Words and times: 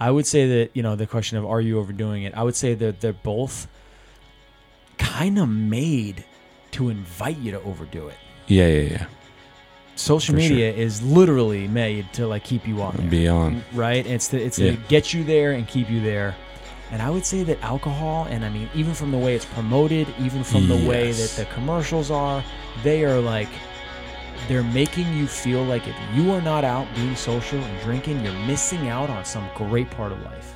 I 0.00 0.10
would 0.10 0.26
say 0.26 0.46
that 0.48 0.70
you 0.74 0.82
know 0.82 0.96
the 0.96 1.06
question 1.06 1.36
of 1.38 1.44
are 1.46 1.60
you 1.60 1.78
overdoing 1.78 2.22
it? 2.22 2.32
I 2.34 2.42
would 2.42 2.56
say 2.56 2.74
that 2.74 3.00
they're 3.00 3.12
both 3.12 3.68
kind 4.98 5.38
of 5.38 5.48
made 5.48 6.24
to 6.72 6.88
invite 6.88 7.38
you 7.38 7.52
to 7.52 7.60
overdo 7.62 8.08
it. 8.08 8.16
Yeah, 8.46 8.66
yeah, 8.66 8.80
yeah. 8.90 9.06
Social 9.96 10.34
For 10.34 10.40
sure. 10.40 10.50
media 10.50 10.72
is 10.72 11.02
literally 11.02 11.68
made 11.68 12.10
to 12.14 12.26
like 12.26 12.44
keep 12.44 12.66
you 12.66 12.80
on 12.80 12.96
there, 12.96 13.06
Beyond. 13.08 13.56
Mm, 13.72 13.78
right? 13.78 14.06
It's 14.06 14.28
to, 14.28 14.40
it's 14.42 14.58
Yeah. 14.58 14.72
to 14.72 14.76
get 14.88 15.12
you 15.12 15.24
there 15.24 15.52
and 15.52 15.66
keep 15.68 15.90
you 15.90 16.00
there. 16.00 16.34
And 16.90 17.02
I 17.02 17.10
would 17.10 17.24
say 17.24 17.42
that 17.44 17.62
alcohol, 17.62 18.26
and 18.30 18.44
I 18.44 18.48
mean, 18.48 18.68
even 18.74 18.94
from 18.94 19.12
the 19.12 19.18
way 19.18 19.34
it's 19.36 19.44
promoted, 19.44 20.08
even 20.18 20.42
from 20.42 20.66
the 20.68 20.74
way 20.88 21.12
that 21.12 21.30
the 21.36 21.44
commercials 21.54 22.10
are, 22.10 22.42
they 22.82 23.04
are 23.04 23.20
like, 23.20 23.48
they're 24.48 24.62
making 24.62 25.12
you 25.14 25.26
feel 25.26 25.64
like 25.64 25.86
if 25.86 25.96
you 26.14 26.30
are 26.32 26.40
not 26.40 26.64
out 26.64 26.86
being 26.94 27.16
social 27.16 27.58
and 27.58 27.82
drinking, 27.82 28.24
you're 28.24 28.32
missing 28.46 28.88
out 28.88 29.10
on 29.10 29.24
some 29.24 29.48
great 29.54 29.90
part 29.90 30.12
of 30.12 30.20
life. 30.22 30.54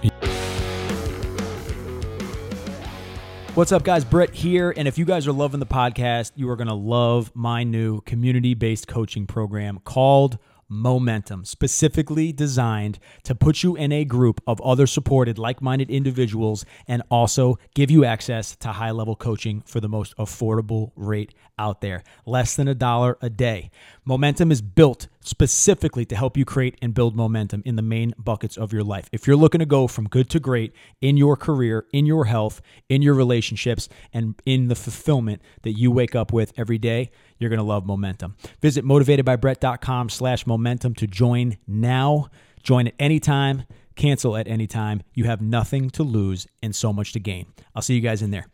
What's 3.55 3.71
up, 3.71 3.85
guys? 3.85 4.05
Brett 4.05 4.35
here. 4.35 4.75
And 4.77 4.89
if 4.89 4.99
you 4.99 5.05
guys 5.05 5.29
are 5.29 5.33
loving 5.33 5.61
the 5.61 5.67
podcast, 5.67 6.33
you 6.35 6.51
are 6.51 6.57
going 6.57 6.67
to 6.67 6.75
love 6.75 7.31
my 7.35 7.63
new 7.63 8.01
community 8.01 8.55
based 8.55 8.89
coaching 8.89 9.29
program 9.29 9.79
called 9.85 10.39
Momentum, 10.69 11.45
specifically 11.45 12.33
designed 12.33 12.99
to 13.23 13.35
put 13.35 13.63
you 13.63 13.77
in 13.77 13.93
a 13.93 14.05
group 14.05 14.41
of 14.47 14.61
other 14.61 14.87
supported, 14.87 15.39
like 15.39 15.63
minded 15.63 15.91
individuals 15.91 16.65
and 16.87 17.03
also 17.11 17.59
give 17.75 17.91
you 17.91 18.05
access 18.05 18.57
to 18.57 18.69
high 18.69 18.91
level 18.91 19.17
coaching 19.17 19.63
for 19.67 19.81
the 19.81 19.89
most 19.89 20.17
affordable 20.17 20.93
rate 20.97 21.35
out 21.59 21.81
there 21.81 22.03
less 22.27 22.57
than 22.57 22.69
a 22.69 22.75
dollar 22.75 23.17
a 23.21 23.31
day. 23.31 23.71
Momentum 24.05 24.51
is 24.51 24.63
built 24.63 25.09
specifically 25.25 26.05
to 26.05 26.15
help 26.15 26.37
you 26.37 26.45
create 26.45 26.77
and 26.81 26.95
build 26.95 27.17
momentum 27.17 27.63
in 27.65 27.77
the 27.77 27.83
main 27.83 28.15
buckets 28.19 28.57
of 28.57 28.73
your 28.73 28.85
life. 28.85 29.09
If 29.11 29.27
you're 29.27 29.37
looking 29.37 29.59
to 29.59 29.67
go 29.67 29.87
from 29.87 30.05
good 30.07 30.31
to 30.31 30.41
great 30.41 30.73
in 31.01 31.17
your 31.17 31.37
career, 31.37 31.87
in 31.93 32.07
your 32.07 32.27
health, 32.27 32.61
in 32.89 33.03
your 33.03 33.15
relationships, 33.15 33.89
and 34.13 34.41
in 34.47 34.69
the 34.69 34.75
fulfillment 34.75 35.43
that 35.63 35.73
you 35.73 35.91
wake 35.91 36.15
up 36.15 36.33
with 36.33 36.53
every 36.57 36.79
day, 36.79 37.11
you're 37.39 37.51
going 37.51 37.59
to 37.59 37.65
love 37.65 37.87
momentum. 37.87 38.37
Visit 38.61 38.85
motivatedbybrett.com 38.85 40.11
slash 40.11 40.47
momentum 40.47 40.95
to 40.95 41.07
join 41.07 41.57
now. 41.67 42.29
Join 42.63 42.87
at 42.87 42.95
any 42.99 43.21
time, 43.21 43.65
cancel 43.97 44.37
at 44.37 44.49
any 44.49 44.67
time. 44.67 45.03
You 45.15 45.25
have 45.25 45.43
nothing 45.43 45.91
to 45.91 46.03
lose 46.03 46.47
and 46.63 46.75
so 46.75 46.93
much 46.93 47.13
to 47.13 47.21
gain. 47.21 47.47
I'll 47.75 47.83
see 47.83 47.95
you 47.95 48.01
guys 48.01 48.23
in 48.23 48.31
there. 48.31 48.47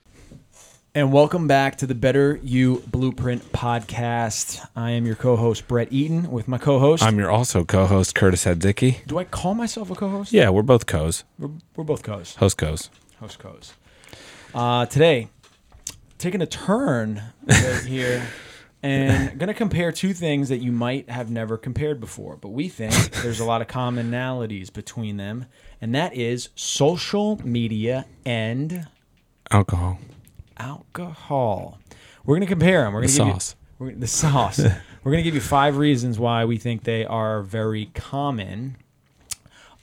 And 0.92 1.12
welcome 1.12 1.46
back 1.46 1.78
to 1.78 1.86
the 1.86 1.94
Better 1.94 2.40
You 2.42 2.82
Blueprint 2.88 3.52
podcast. 3.52 4.66
I 4.74 4.90
am 4.90 5.06
your 5.06 5.14
co-host 5.14 5.68
Brett 5.68 5.92
Eaton 5.92 6.32
with 6.32 6.48
my 6.48 6.58
co-host. 6.58 7.04
I'm 7.04 7.16
your 7.16 7.30
also 7.30 7.64
co-host 7.64 8.16
Curtis 8.16 8.44
Hadzicki. 8.44 9.06
Do 9.06 9.16
I 9.18 9.22
call 9.22 9.54
myself 9.54 9.92
a 9.92 9.94
co-host? 9.94 10.32
Yeah, 10.32 10.50
we're 10.50 10.62
both 10.62 10.86
co's. 10.86 11.22
We're, 11.38 11.50
we're 11.76 11.84
both 11.84 12.02
co-hosts. 12.02 12.34
Host 12.34 12.58
co's. 12.58 12.90
Host 13.20 13.38
co-hosts. 13.38 13.74
Uh, 14.52 14.86
today, 14.86 15.28
taking 16.18 16.42
a 16.42 16.46
turn 16.46 17.22
right 17.46 17.82
here 17.86 18.26
and 18.82 19.38
going 19.38 19.46
to 19.46 19.54
compare 19.54 19.92
two 19.92 20.12
things 20.12 20.48
that 20.48 20.58
you 20.58 20.72
might 20.72 21.08
have 21.08 21.30
never 21.30 21.56
compared 21.56 22.00
before, 22.00 22.36
but 22.36 22.48
we 22.48 22.68
think 22.68 23.12
there's 23.22 23.38
a 23.38 23.44
lot 23.44 23.62
of 23.62 23.68
commonalities 23.68 24.72
between 24.72 25.18
them, 25.18 25.46
and 25.80 25.94
that 25.94 26.16
is 26.16 26.48
social 26.56 27.40
media 27.46 28.06
and 28.26 28.88
Alcohol. 29.52 30.00
Alcohol. 30.60 31.78
We're 32.24 32.34
going 32.36 32.46
to 32.46 32.46
compare 32.46 32.84
them. 32.84 32.92
We're 32.92 33.06
The 33.06 33.18
going 33.18 33.28
to 33.28 33.32
give 33.34 33.42
sauce. 33.42 33.56
You, 33.78 33.86
we're, 33.86 33.94
the 33.94 34.06
sauce. 34.06 34.58
we're 35.04 35.12
going 35.12 35.22
to 35.24 35.28
give 35.28 35.34
you 35.34 35.40
five 35.40 35.76
reasons 35.76 36.18
why 36.18 36.44
we 36.44 36.58
think 36.58 36.84
they 36.84 37.04
are 37.04 37.42
very 37.42 37.86
common. 37.94 38.76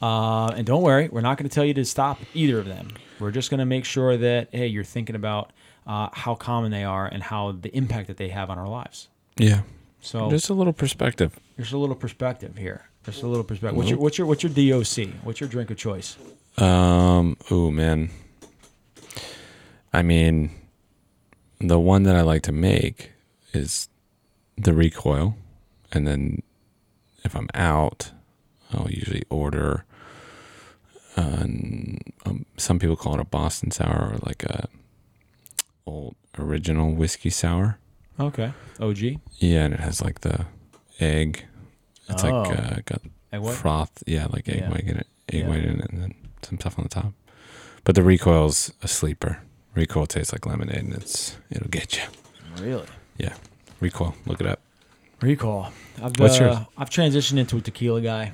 Uh, 0.02 0.48
and 0.50 0.66
don't 0.68 0.84
worry, 0.84 1.10
we're 1.10 1.22
not 1.22 1.38
going 1.38 1.50
to 1.50 1.54
tell 1.54 1.66
you 1.66 1.74
to 1.74 1.84
stop 1.86 2.20
either 2.34 2.60
of 2.60 2.66
them. 2.66 2.90
We're 3.20 3.32
just 3.32 3.50
going 3.50 3.60
to 3.60 3.66
make 3.66 3.84
sure 3.84 4.16
that 4.16 4.50
hey, 4.52 4.68
you're 4.68 4.84
thinking 4.84 5.16
about 5.16 5.52
uh, 5.88 6.10
how 6.14 6.36
common 6.36 6.72
they 6.72 6.84
are 6.84 7.08
and 7.08 7.24
how 7.24 7.54
the 7.54 7.76
impact 7.76 8.08
that 8.08 8.18
they 8.18 8.30
have 8.30 8.52
on 8.52 8.60
our 8.60 8.68
lives. 8.68 9.08
Yeah. 9.38 9.62
So 10.02 10.30
Just 10.30 10.50
a 10.50 10.54
little 10.54 10.74
perspective. 10.74 11.40
Just 11.58 11.74
a 11.74 11.78
little 11.78 11.96
perspective 11.96 12.56
here. 12.58 12.90
Just 13.04 13.24
a 13.24 13.28
little 13.28 13.44
perspective. 13.44 13.76
What's 13.78 13.90
your 13.90 13.98
what's 14.00 14.18
your 14.18 14.28
what's 14.28 14.44
your 14.44 14.52
DOC? 14.52 15.24
What's 15.24 15.40
your 15.40 15.50
drink 15.50 15.72
of 15.72 15.78
choice? 15.78 16.18
Um, 16.58 17.38
oh 17.50 17.72
man. 17.72 18.12
I 19.94 20.04
mean, 20.04 20.52
the 21.60 21.80
one 21.80 22.04
that 22.04 22.16
I 22.16 22.22
like 22.22 22.44
to 22.44 22.52
make 22.52 23.12
is 23.54 23.90
the 24.58 24.74
recoil. 24.74 25.36
And 25.92 26.06
then 26.08 26.42
if 27.24 27.36
I'm 27.36 27.50
out, 27.54 28.12
I'll 28.74 28.90
usually 28.92 29.24
order 29.30 29.86
uh, 31.16 31.46
um, 31.46 32.46
some 32.58 32.78
people 32.78 32.96
call 32.96 33.16
it 33.16 33.20
a 33.20 33.26
Boston 33.26 33.72
sour 33.72 34.12
or 34.14 34.18
like 34.24 34.44
a 34.44 34.68
old 35.86 36.16
original 36.38 36.94
whiskey 36.94 37.30
sour. 37.32 37.80
Okay, 38.20 38.52
OG. 38.80 38.98
Yeah, 39.40 39.66
and 39.66 39.74
it 39.74 39.80
has 39.80 40.02
like 40.02 40.22
the 40.22 40.46
egg. 41.00 41.46
It's 42.10 42.24
Oh. 42.24 42.30
like 42.30 42.60
uh, 42.60 42.76
got 42.86 43.02
Egg 43.34 43.42
white? 43.42 43.56
froth. 43.56 44.04
Yeah, 44.06 44.28
like 44.30 44.48
egg 44.48 44.60
Yeah. 44.60 44.70
white 44.70 44.84
in 44.84 44.98
it, 44.98 45.08
egg 45.32 45.42
Yeah. 45.42 45.48
white 45.50 45.64
in 45.66 45.80
it, 45.80 45.90
and 45.92 46.02
then 46.04 46.14
some 46.44 46.60
stuff 46.60 46.78
on 46.78 46.84
the 46.84 46.90
top. 46.90 47.14
But 47.84 47.96
the 47.96 48.04
recoil's 48.04 48.72
a 48.84 48.88
sleeper. 48.88 49.40
Recoil 49.78 50.08
tastes 50.08 50.34
like 50.34 50.46
lemonade, 50.48 50.78
and 50.84 50.94
it's 50.94 51.38
it'll 51.52 51.70
get 51.70 51.96
you. 51.98 52.04
Really? 52.64 52.88
Yeah, 53.18 53.36
recoil. 53.80 54.16
Look 54.26 54.42
it 54.42 54.48
up. 54.48 54.60
Recall. 55.22 55.72
I've, 56.02 56.20
What's 56.20 56.40
uh, 56.40 56.44
yours? 56.44 56.58
I've 56.78 56.90
transitioned 56.90 57.38
into 57.38 57.58
a 57.58 57.62
tequila 57.62 58.02
guy. 58.02 58.32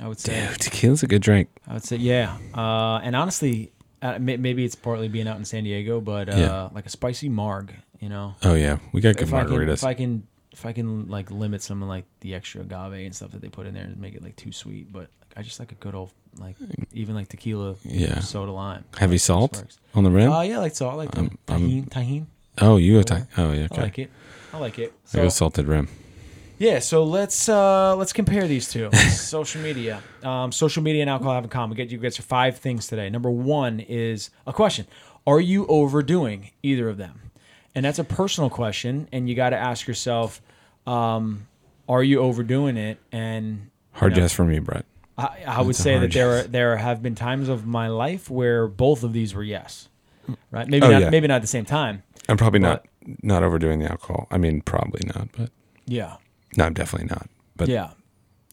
I 0.00 0.08
would 0.08 0.18
say. 0.18 0.46
Dude, 0.48 0.58
tequila's 0.60 1.02
a 1.02 1.06
good 1.06 1.22
drink. 1.22 1.48
I 1.68 1.74
would 1.74 1.84
say 1.84 1.96
yeah. 1.96 2.36
Uh, 2.54 3.00
and 3.02 3.14
honestly, 3.14 3.72
uh, 4.02 4.18
may- 4.18 4.36
maybe 4.38 4.64
it's 4.64 4.74
partly 4.74 5.08
being 5.08 5.28
out 5.28 5.36
in 5.38 5.44
San 5.44 5.64
Diego, 5.64 6.00
but 6.00 6.28
uh, 6.32 6.36
Yeah. 6.36 6.68
like 6.74 6.86
a 6.86 6.90
spicy 6.90 7.28
marg, 7.28 7.72
you 8.00 8.08
know. 8.08 8.34
Oh 8.42 8.54
yeah, 8.54 8.78
we 8.92 9.00
got 9.02 9.16
good 9.16 9.28
if 9.28 9.34
I 9.34 9.44
can, 9.44 9.52
margaritas. 9.52 9.72
if 9.74 9.84
I 9.84 9.94
can, 9.94 10.26
if 10.52 10.64
I 10.66 10.72
can 10.72 11.08
like 11.08 11.30
limit 11.30 11.62
some 11.62 11.82
of 11.82 11.88
like 11.88 12.04
the 12.20 12.34
extra 12.34 12.62
agave 12.62 13.04
and 13.06 13.14
stuff 13.14 13.30
that 13.32 13.40
they 13.42 13.48
put 13.48 13.66
in 13.66 13.74
there 13.74 13.84
and 13.84 13.98
make 13.98 14.14
it 14.14 14.22
like 14.22 14.36
too 14.36 14.52
sweet, 14.52 14.92
but 14.92 15.08
I 15.36 15.42
just 15.42 15.58
like 15.60 15.72
a 15.72 15.76
good 15.76 15.94
old 15.94 16.10
like 16.38 16.56
even 16.92 17.14
like 17.14 17.28
tequila, 17.28 17.76
Yeah. 17.84 18.20
soda 18.20 18.52
lime. 18.52 18.84
Heavy 18.98 19.14
Like, 19.14 19.20
salt 19.20 19.64
on 19.94 20.04
the 20.04 20.10
rim. 20.10 20.30
Oh 20.32 20.40
yeah, 20.42 20.58
like 20.58 20.74
salt. 20.74 20.92
I 20.94 20.96
like 20.96 21.10
the 21.12 21.20
Um, 21.20 21.38
Tajín. 21.46 21.88
Tajín. 21.88 22.26
oh, 22.60 22.76
you 22.76 22.94
go. 22.94 23.02
Ti- 23.02 23.24
oh 23.38 23.52
yeah, 23.52 23.64
okay. 23.70 23.78
I 23.78 23.82
like 23.82 23.98
it. 23.98 24.10
I 24.52 24.58
like 24.58 24.78
it. 24.78 24.92
I 25.12 25.16
go 25.18 25.22
So, 25.24 25.28
salted 25.30 25.66
rim. 25.66 25.88
yeah, 26.58 26.78
so 26.78 27.04
let's 27.04 27.48
uh 27.48 27.94
let's 27.96 28.12
compare 28.12 28.46
these 28.48 28.68
two. 28.70 28.90
social 29.10 29.60
media, 29.62 30.02
um, 30.22 30.52
social 30.52 30.82
media 30.82 31.02
and 31.02 31.10
alcohol 31.10 31.34
have 31.34 31.44
in 31.44 31.50
common. 31.50 31.76
Get 31.76 31.90
you 31.90 31.98
guys 31.98 32.16
five 32.16 32.58
things 32.58 32.86
today. 32.86 33.08
Number 33.10 33.30
one 33.30 33.80
is 33.80 34.30
a 34.46 34.52
question: 34.52 34.86
Are 35.26 35.40
you 35.40 35.66
overdoing 35.66 36.50
either 36.62 36.88
of 36.88 36.96
them? 36.96 37.20
And 37.74 37.84
that's 37.84 37.98
a 37.98 38.04
personal 38.04 38.48
question, 38.48 39.06
and 39.12 39.28
you 39.28 39.34
got 39.34 39.50
to 39.50 39.56
ask 39.58 39.86
yourself: 39.86 40.40
um, 40.86 41.46
Are 41.88 42.02
you 42.02 42.20
overdoing 42.20 42.76
it? 42.78 42.98
And 43.12 43.70
Hard 43.92 44.12
you 44.12 44.16
know, 44.16 44.24
yes 44.24 44.32
for 44.32 44.44
me, 44.44 44.58
Brett. 44.58 44.84
I, 45.18 45.44
I 45.46 45.62
would 45.62 45.76
say 45.76 45.98
that 45.98 46.12
there 46.12 46.38
are, 46.38 46.42
there 46.42 46.76
have 46.76 47.02
been 47.02 47.14
times 47.14 47.48
of 47.48 47.66
my 47.66 47.88
life 47.88 48.28
where 48.30 48.66
both 48.68 49.02
of 49.02 49.12
these 49.12 49.34
were 49.34 49.42
yes, 49.42 49.88
right? 50.50 50.68
Maybe 50.68 50.84
Oh, 50.86 50.90
not 50.90 51.00
yeah. 51.02 51.10
maybe 51.10 51.26
not 51.28 51.36
at 51.36 51.40
the 51.42 51.46
same 51.48 51.64
time. 51.64 52.02
I'm 52.28 52.36
probably 52.36 52.60
But- 52.60 52.68
not 52.68 52.86
not 53.22 53.42
overdoing 53.44 53.78
the 53.78 53.88
alcohol. 53.90 54.26
I 54.32 54.36
mean, 54.38 54.60
probably 54.62 55.00
not, 55.14 55.28
but 55.36 55.50
Yeah. 55.86 56.16
no, 56.56 56.64
I'm 56.64 56.74
definitely 56.74 57.08
not. 57.08 57.28
But 57.56 57.68
yeah 57.68 57.90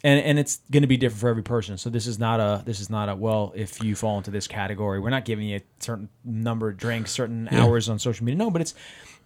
and 0.05 0.19
and 0.19 0.37
it's 0.37 0.59
going 0.69 0.81
to 0.83 0.87
be 0.87 0.97
different 0.97 1.21
for 1.21 1.29
every 1.29 1.43
person 1.43 1.77
so 1.77 1.89
this 1.89 2.07
is 2.07 2.19
not 2.19 2.39
a 2.41 2.61
this 2.65 2.79
is 2.81 2.89
not 2.89 3.07
a 3.09 3.15
well 3.15 3.53
if 3.55 3.81
you 3.81 3.95
fall 3.95 4.17
into 4.17 4.29
this 4.31 4.47
category 4.49 4.99
we're 4.99 5.09
not 5.09 5.23
giving 5.23 5.47
you 5.47 5.55
a 5.57 5.61
certain 5.79 6.09
number 6.25 6.67
of 6.69 6.75
drinks 6.77 7.09
certain 7.11 7.47
Yeah. 7.49 7.63
hours 7.63 7.87
on 7.89 7.99
social 7.99 8.25
media 8.25 8.37
no 8.37 8.49
but 8.51 8.59
it's 8.61 8.73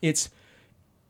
it's 0.04 0.30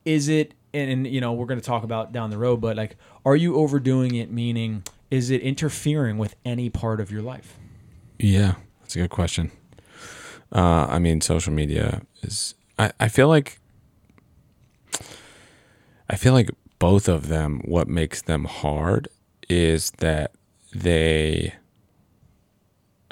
is 0.05 0.29
it 0.29 0.53
and, 0.73 0.89
and 0.89 1.07
you 1.07 1.19
know 1.19 1.33
we're 1.33 1.47
going 1.47 1.59
to 1.59 1.65
talk 1.65 1.83
about 1.83 2.13
down 2.13 2.29
the 2.29 2.37
road 2.37 2.61
but 2.61 2.77
like 2.77 2.95
are 3.25 3.35
you 3.35 3.55
overdoing 3.57 4.15
it 4.15 4.31
meaning 4.31 4.83
is 5.09 5.29
it 5.29 5.41
interfering 5.41 6.17
with 6.17 6.35
any 6.45 6.69
part 6.69 6.99
of 6.99 7.11
your 7.11 7.21
life 7.21 7.57
Yeah, 8.19 8.55
that's 8.81 8.95
a 8.95 8.99
good 8.99 9.09
question. 9.09 9.51
Uh, 10.51 10.87
I 10.89 10.97
mean, 10.99 11.19
social 11.21 11.51
media 11.53 12.01
is. 12.21 12.55
I, 12.79 12.91
I 12.99 13.09
feel 13.09 13.27
like. 13.27 13.59
I 16.09 16.15
feel 16.15 16.33
like 16.33 16.49
both 16.79 17.09
of 17.09 17.27
them. 17.27 17.61
What 17.65 17.87
makes 17.87 18.21
them 18.21 18.45
hard 18.45 19.09
is 19.49 19.91
that 19.97 20.31
they 20.73 21.53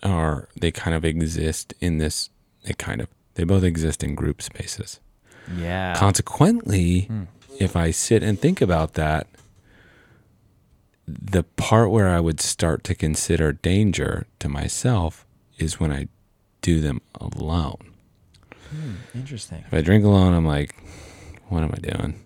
are 0.02 0.48
they 0.60 0.72
kind 0.72 0.96
of 0.96 1.04
exist 1.04 1.74
in 1.81 1.98
this. 1.98 2.30
They 2.64 2.74
kind 2.74 3.02
of 3.02 3.10
they 3.36 3.44
both 3.44 3.64
exist 3.64 4.04
in 4.04 4.16
group 4.16 4.42
spaces. 4.42 5.00
yeah 5.58 5.94
Consequently, 5.96 7.10
if 7.60 7.75
I 7.75 7.92
sit 7.92 8.24
and 8.24 8.40
think 8.40 8.62
about 8.62 8.94
that, 8.94 9.28
the 11.07 11.44
part 11.44 11.92
where 11.92 12.10
I 12.10 12.19
would 12.19 12.40
start 12.42 12.84
to 12.86 12.96
consider 12.96 13.52
danger 13.54 14.25
to 14.40 14.50
myself 14.50 15.25
is 15.57 15.80
when 15.80 15.92
I 15.92 16.07
do 16.62 16.81
them 16.81 17.02
alone. 17.19 17.94
Hmm, 18.72 18.94
interesting 19.13 19.63
If 19.68 19.74
I 19.74 19.81
drink 19.81 20.04
alone, 20.04 20.34
I'm 20.34 20.46
like, 20.48 20.75
what 21.50 21.63
am 21.63 21.72
I 21.74 21.78
doing? 21.78 22.19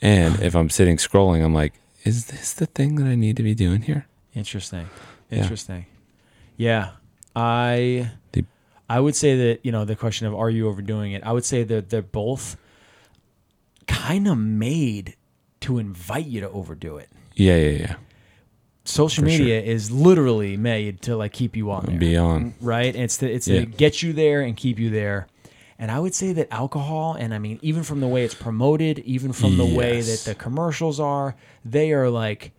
And 0.00 0.40
if 0.40 0.54
I'm 0.54 0.70
sitting 0.70 0.96
scrolling, 0.96 1.44
I'm 1.44 1.54
like, 1.54 1.74
is 2.04 2.26
this 2.26 2.52
the 2.52 2.66
thing 2.66 2.96
that 2.96 3.06
I 3.06 3.14
need 3.16 3.36
to 3.38 3.42
be 3.42 3.54
doing 3.54 3.82
here? 3.82 4.06
Interesting. 4.34 4.88
Yeah. 5.30 5.42
Interesting. 5.42 5.86
Yeah. 6.56 6.90
I 7.34 8.12
The- 8.32 8.44
I 8.88 9.00
would 9.00 9.16
say 9.16 9.36
that 9.36 9.60
you 9.64 9.72
know 9.72 9.84
the 9.84 9.96
question 9.96 10.26
of 10.26 10.34
are 10.34 10.50
you 10.50 10.68
overdoing 10.68 11.12
it? 11.12 11.22
I 11.24 11.32
would 11.32 11.44
say 11.44 11.64
that 11.64 11.88
they're 11.90 12.02
both 12.02 12.56
kind 13.88 14.28
of 14.28 14.38
made 14.38 15.16
to 15.60 15.78
invite 15.78 16.26
you 16.26 16.40
to 16.42 16.50
overdo 16.50 16.98
it. 16.98 17.08
Yeah, 17.34 17.56
yeah, 17.56 17.70
yeah. 17.70 17.94
Social 18.84 19.22
For 19.22 19.26
media 19.28 19.60
is 19.62 19.90
literally 19.90 20.56
made 20.56 21.00
to 21.02 21.16
like 21.16 21.32
keep 21.32 21.56
you 21.56 21.70
on 21.70 21.86
there, 21.86 21.98
Be 21.98 22.16
on. 22.16 22.54
right? 22.60 22.94
It's 22.94 23.16
to, 23.18 23.30
it's 23.30 23.48
Yeah. 23.48 23.60
to 23.60 23.66
get 23.66 24.02
you 24.02 24.12
there 24.12 24.42
and 24.42 24.56
keep 24.56 24.78
you 24.78 24.90
there. 24.90 25.26
And 25.78 25.90
I 25.90 25.98
would 25.98 26.14
say 26.14 26.32
that 26.34 26.48
alcohol, 26.52 27.14
and 27.14 27.34
I 27.34 27.38
mean, 27.38 27.58
even 27.62 27.82
from 27.82 28.00
the 28.00 28.06
way 28.06 28.24
it's 28.24 28.34
promoted, 28.34 28.98
even 29.00 29.32
from 29.32 29.56
the 29.56 29.64
way 29.64 30.00
that 30.02 30.20
the 30.24 30.34
commercials 30.34 31.00
are, 31.00 31.34
they 31.64 31.92
are 31.92 32.08
like, 32.10 32.52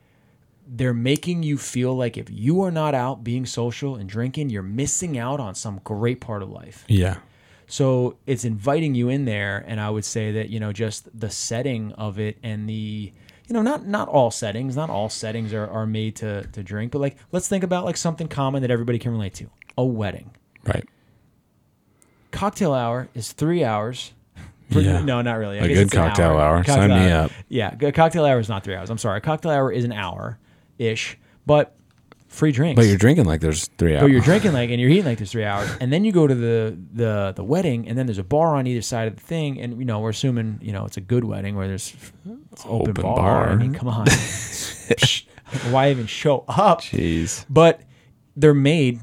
they're 0.67 0.93
making 0.95 1.43
you 1.43 1.57
feel 1.57 1.95
like 1.95 2.17
if 2.17 2.29
you 2.29 2.61
are 2.63 2.71
not 2.71 2.93
out 2.95 3.23
being 3.23 3.45
social 3.45 3.95
and 3.95 4.09
drinking, 4.09 4.49
you're 4.49 4.63
missing 4.63 5.17
out 5.17 5.39
on 5.39 5.55
some 5.55 5.79
great 5.83 6.19
part 6.19 6.41
of 6.41 6.49
life. 6.49 6.83
Yeah. 6.87 7.17
So 7.67 8.17
it's 8.27 8.43
inviting 8.43 8.95
you 8.95 9.09
in 9.09 9.25
there, 9.25 9.63
and 9.67 9.79
I 9.79 9.89
would 9.91 10.05
say 10.05 10.31
that 10.33 10.49
you 10.49 10.59
know 10.59 10.73
just 10.73 11.07
the 11.17 11.29
setting 11.29 11.93
of 11.93 12.19
it 12.19 12.37
and 12.43 12.67
the 12.67 13.13
you 13.47 13.53
know 13.53 13.61
not 13.61 13.85
not 13.85 14.07
all 14.07 14.31
settings, 14.31 14.75
not 14.75 14.89
all 14.89 15.09
settings 15.09 15.53
are, 15.53 15.67
are 15.67 15.85
made 15.85 16.15
to 16.17 16.43
to 16.47 16.63
drink, 16.63 16.91
but 16.91 16.99
like 16.99 17.17
let's 17.31 17.47
think 17.47 17.63
about 17.63 17.85
like 17.85 17.97
something 17.97 18.27
common 18.27 18.61
that 18.61 18.71
everybody 18.71 18.99
can 18.99 19.11
relate 19.11 19.33
to: 19.35 19.49
a 19.77 19.85
wedding. 19.85 20.31
Right. 20.65 20.87
Cocktail 22.31 22.73
hour 22.73 23.07
is 23.13 23.31
three 23.31 23.63
hours. 23.63 24.13
Yeah. 24.69 25.03
No, 25.03 25.21
not 25.21 25.35
really. 25.35 25.59
I 25.59 25.65
A 25.65 25.67
good 25.67 25.91
cocktail 25.91 26.37
hour. 26.37 26.57
Cocktail 26.57 26.75
Sign 26.75 26.89
me 26.89 27.11
up. 27.11 27.31
Yeah, 27.47 27.75
a 27.79 27.91
cocktail 27.91 28.25
hour 28.25 28.39
is 28.39 28.49
not 28.49 28.63
three 28.63 28.75
hours. 28.75 28.89
I'm 28.89 28.97
sorry. 28.97 29.19
A 29.19 29.21
cocktail 29.21 29.51
hour 29.51 29.71
is 29.71 29.83
an 29.83 29.93
hour 29.93 30.39
ish, 30.79 31.17
but 31.45 31.75
free 32.35 32.51
drinks. 32.51 32.75
But 32.77 32.85
you're 32.87 32.97
drinking 32.97 33.25
like 33.25 33.41
there's 33.41 33.67
three 33.77 33.93
hours. 33.95 34.01
But 34.03 34.11
you're 34.11 34.21
drinking 34.21 34.53
like 34.53 34.69
and 34.69 34.79
you're 34.79 34.89
eating 34.89 35.05
like 35.05 35.17
there's 35.17 35.31
three 35.31 35.43
hours, 35.45 35.69
and 35.81 35.91
then 35.91 36.05
you 36.05 36.11
go 36.11 36.27
to 36.27 36.35
the 36.35 36.77
the 36.93 37.33
the 37.35 37.43
wedding, 37.43 37.87
and 37.87 37.97
then 37.97 38.05
there's 38.05 38.17
a 38.19 38.23
bar 38.23 38.55
on 38.55 38.67
either 38.67 38.81
side 38.81 39.07
of 39.07 39.15
the 39.15 39.21
thing, 39.21 39.59
and 39.59 39.79
you 39.79 39.85
know 39.85 39.99
we're 39.99 40.09
assuming 40.09 40.59
you 40.61 40.71
know 40.71 40.85
it's 40.85 40.97
a 40.97 41.01
good 41.01 41.23
wedding 41.23 41.55
where 41.55 41.67
there's 41.67 41.95
open, 42.65 42.91
Open 42.91 42.93
bar. 42.93 43.15
bar. 43.15 43.49
I 43.49 43.55
mean, 43.55 43.73
come 43.73 43.87
on, 43.87 44.05
why 45.69 45.89
even 45.91 46.05
show 46.07 46.43
up? 46.47 46.81
Jeez. 46.81 47.45
But 47.49 47.81
they're 48.35 48.53
made 48.53 48.99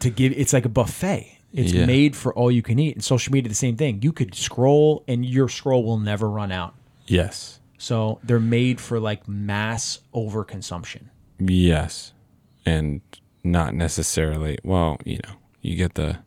to 0.00 0.10
give. 0.10 0.32
It's 0.36 0.52
like 0.52 0.64
a 0.64 0.68
buffet. 0.70 1.30
It's 1.52 1.72
Yeah. 1.72 1.86
made 1.86 2.16
for 2.16 2.34
all 2.34 2.50
you 2.50 2.62
can 2.62 2.78
eat. 2.80 2.96
And 2.96 3.04
social 3.04 3.32
media, 3.32 3.48
the 3.48 3.54
same 3.54 3.76
thing. 3.76 4.00
You 4.02 4.12
could 4.12 4.34
scroll, 4.34 5.04
and 5.06 5.24
your 5.24 5.48
scroll 5.48 5.84
will 5.84 5.98
never 5.98 6.28
run 6.28 6.50
out. 6.50 6.74
Yes. 7.06 7.60
So 7.78 8.18
they're 8.24 8.40
made 8.40 8.80
for 8.80 8.98
like 8.98 9.28
mass 9.28 10.00
overconsumption. 10.14 11.02
Yes. 11.38 12.12
And 12.66 13.00
not 13.42 13.74
necessarily, 13.74 14.58
well, 14.64 14.98
you 15.04 15.18
know, 15.26 15.34
you 15.60 15.76
get 15.76 15.94
the 15.94 16.18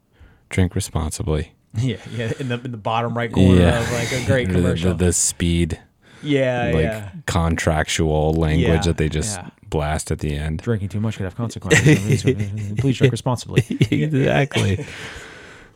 drink 0.50 0.76
responsibly. 0.76 1.54
Yeah, 1.80 1.98
yeah. 2.16 2.32
In 2.40 2.48
the 2.48 2.60
in 2.64 2.72
the 2.72 2.78
bottom 2.78 3.16
right 3.16 3.32
corner 3.32 3.60
Yeah. 3.62 3.80
of 3.82 3.92
like 3.92 4.12
a 4.12 4.26
great 4.26 4.48
The- 4.48 4.54
commercial. 4.56 4.94
The, 4.96 5.06
the 5.08 5.14
speed, 5.14 5.80
yeah, 6.24 6.72
like 6.74 6.84
yeah. 6.84 7.10
contractual 7.28 8.34
language 8.34 8.68
Yeah, 8.68 8.82
that 8.82 8.98
they 8.98 9.10
just 9.10 9.38
yeah. 9.38 9.50
blast 9.70 10.10
at 10.10 10.18
the 10.20 10.36
end. 10.36 10.62
Drinking 10.62 10.90
too 10.90 11.00
much 11.00 11.18
could 11.18 11.26
have 11.26 11.36
consequences. 11.36 12.24
Please 12.80 12.98
drink 12.98 13.12
responsibly. 13.12 13.64
exactly. 13.92 14.88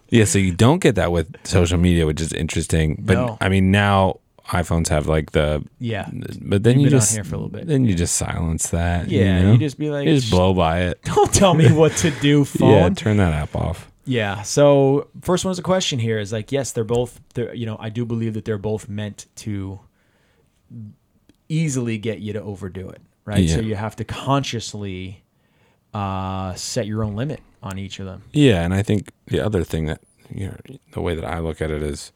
yeah, 0.10 0.26
so 0.26 0.40
you 0.40 0.54
don't 0.54 0.80
get 0.80 0.96
that 0.96 1.12
with 1.12 1.36
social 1.46 1.78
media, 1.78 2.08
which 2.08 2.22
is 2.22 2.34
interesting. 2.34 2.96
But 3.00 3.14
No. 3.16 3.38
I 3.40 3.50
mean, 3.50 3.70
now 3.70 4.22
iPhones 4.52 4.90
have 4.90 5.08
like 5.08 5.32
the, 5.32 5.64
Yeah. 5.80 6.10
but 6.42 6.64
then 6.64 6.80
You've 6.80 6.84
you 6.84 6.90
been 6.90 6.94
on 6.96 7.00
just 7.00 7.14
here 7.14 7.24
for 7.24 7.36
a 7.36 7.38
little 7.38 7.50
bit. 7.50 7.68
Then 7.68 7.86
you 7.86 7.96
just 7.96 8.16
silence 8.18 8.70
that. 8.70 9.10
Yeah, 9.10 9.40
you, 9.40 9.46
know? 9.46 9.52
you 9.54 9.58
just 9.58 9.78
be 9.80 9.90
like, 9.90 10.08
You 10.08 10.16
just 10.16 10.30
blow 10.30 10.54
by 10.54 10.82
it. 10.82 11.02
don't 11.04 11.34
tell 11.34 11.54
me 11.54 11.72
what 11.72 11.94
to 11.98 12.12
do, 12.12 12.46
Yeah, 12.60 12.90
turn 12.90 13.18
that 13.18 13.34
app 13.34 13.56
off. 13.56 13.90
Yeah. 14.06 14.42
So 14.42 15.08
first 15.22 15.46
one 15.46 15.52
is 15.52 15.60
a 15.60 15.64
question 15.64 16.00
here 16.00 16.20
is 16.20 16.34
like, 16.34 16.52
yes, 16.52 16.72
they're 16.72 16.84
both. 16.84 17.20
They're 17.34 17.54
you 17.54 17.66
know 17.66 17.78
I 17.80 17.90
do 17.90 18.04
believe 18.06 18.34
that 18.34 18.46
they're 18.46 18.58
both 18.58 18.90
meant 18.90 19.28
to 19.38 19.80
easily 21.48 21.98
get 21.98 22.20
you 22.20 22.34
to 22.34 22.42
overdo 22.42 22.90
it, 22.90 23.02
right? 23.26 23.48
So 23.50 23.60
you 23.60 23.76
have 23.76 23.96
to 23.98 24.04
consciously 24.04 25.24
uh, 25.94 26.54
set 26.56 26.88
your 26.88 27.04
own 27.04 27.16
limit 27.16 27.42
on 27.62 27.78
each 27.78 28.00
of 28.00 28.06
them. 28.06 28.24
Yeah, 28.34 28.64
and 28.64 28.74
I 28.74 28.82
think 28.82 29.12
the 29.28 29.40
other 29.40 29.64
thing 29.64 29.86
that 29.86 30.02
you 30.34 30.48
know, 30.48 30.58
the 30.94 31.02
way 31.02 31.14
that 31.16 31.26
I 31.26 31.40
look 31.40 31.62
at 31.62 31.70
it 31.72 31.84
is, 31.84 32.12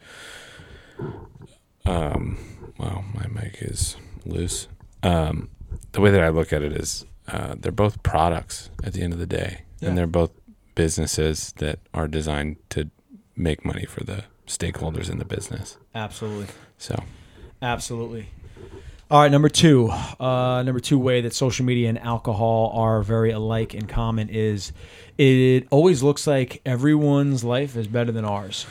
um, 1.86 2.38
well, 2.78 3.04
my 3.14 3.28
mic 3.28 3.58
is 3.62 3.96
loose. 4.26 4.68
Um, 5.04 5.50
the 5.92 6.02
way 6.02 6.12
that 6.12 6.22
I 6.24 6.30
look 6.30 6.52
at 6.54 6.62
it 6.62 6.72
is, 6.74 7.06
uh, 7.28 7.56
they're 7.58 7.72
both 7.72 8.02
products 8.04 8.70
at 8.84 8.94
the 8.94 9.02
end 9.02 9.14
of 9.14 9.20
the 9.20 9.26
day, 9.26 9.62
Yeah. 9.80 9.90
and 9.90 9.98
they're 9.98 10.08
both 10.08 10.32
businesses 10.76 11.54
that 11.58 11.80
are 11.94 12.08
designed 12.08 12.58
to 12.72 12.90
make 13.36 13.64
money 13.66 13.86
for 13.86 14.04
the 14.04 14.24
stakeholders 14.48 15.10
in 15.10 15.18
the 15.20 15.26
business. 15.26 15.78
Absolutely. 15.94 16.48
So, 16.78 16.96
Absolutely. 17.62 18.28
All 19.10 19.22
right, 19.22 19.32
number 19.32 19.50
two. 19.50 19.90
Uh, 20.20 20.64
number 20.64 20.80
two 20.80 20.98
way 20.98 21.22
that 21.22 21.34
social 21.34 21.64
media 21.66 21.90
and 21.90 22.00
alcohol 22.00 22.72
are 22.74 23.02
very 23.04 23.32
alike 23.32 23.76
in 23.76 23.86
common 23.86 24.30
is 24.30 24.72
it 25.18 25.68
always 25.70 26.02
looks 26.02 26.26
like 26.26 26.62
everyone's 26.66 27.44
life 27.44 27.76
is 27.78 27.88
better 27.88 28.12
than 28.12 28.26
ours. 28.26 28.66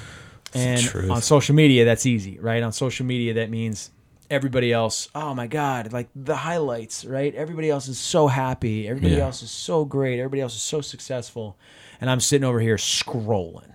And 0.54 1.10
on 1.10 1.22
social 1.22 1.54
media, 1.54 1.84
that's 1.84 2.06
easy, 2.06 2.38
right? 2.38 2.62
On 2.62 2.72
social 2.72 3.04
media, 3.06 3.34
that 3.34 3.50
means 3.50 3.90
everybody 4.30 4.72
else, 4.72 5.08
oh 5.14 5.34
my 5.34 5.46
God, 5.46 5.92
like 5.92 6.08
the 6.14 6.36
highlights, 6.36 7.04
right? 7.04 7.34
Everybody 7.34 7.70
else 7.70 7.88
is 7.88 7.98
so 7.98 8.26
happy. 8.28 8.88
Everybody 8.88 9.14
Yeah. 9.16 9.24
else 9.24 9.42
is 9.42 9.50
so 9.50 9.84
great. 9.84 10.18
Everybody 10.18 10.40
else 10.42 10.54
is 10.54 10.62
so 10.62 10.80
successful. 10.80 11.56
And 12.00 12.08
I'm 12.10 12.20
sitting 12.20 12.44
over 12.44 12.60
here 12.60 12.76
scrolling, 12.76 13.72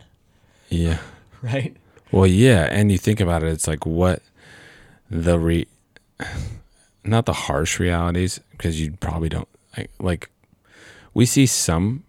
yeah. 0.70 1.00
right? 1.42 1.76
Well, 2.12 2.28
yeah, 2.28 2.68
and 2.72 2.92
you 2.92 2.98
think 2.98 3.20
about 3.20 3.44
it, 3.44 3.50
it's 3.50 3.68
like 3.68 3.86
what 3.86 4.22
the 5.10 5.38
re, 5.40 5.68
not 7.04 7.26
the 7.26 7.34
harsh 7.34 7.80
realities, 7.80 8.40
because 8.52 8.80
you 8.82 8.92
probably 9.00 9.30
don't 9.30 9.48
like. 9.78 9.92
Like, 10.00 10.30
we 11.14 11.26
see 11.26 11.46
some 11.46 12.04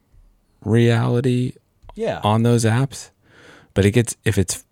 reality 0.64 1.52
Yeah. 1.94 2.20
on 2.24 2.42
those 2.42 2.64
apps, 2.64 3.10
but 3.80 3.86
it 3.86 3.92
gets 3.92 4.14
if 4.26 4.36
it's 4.36 4.62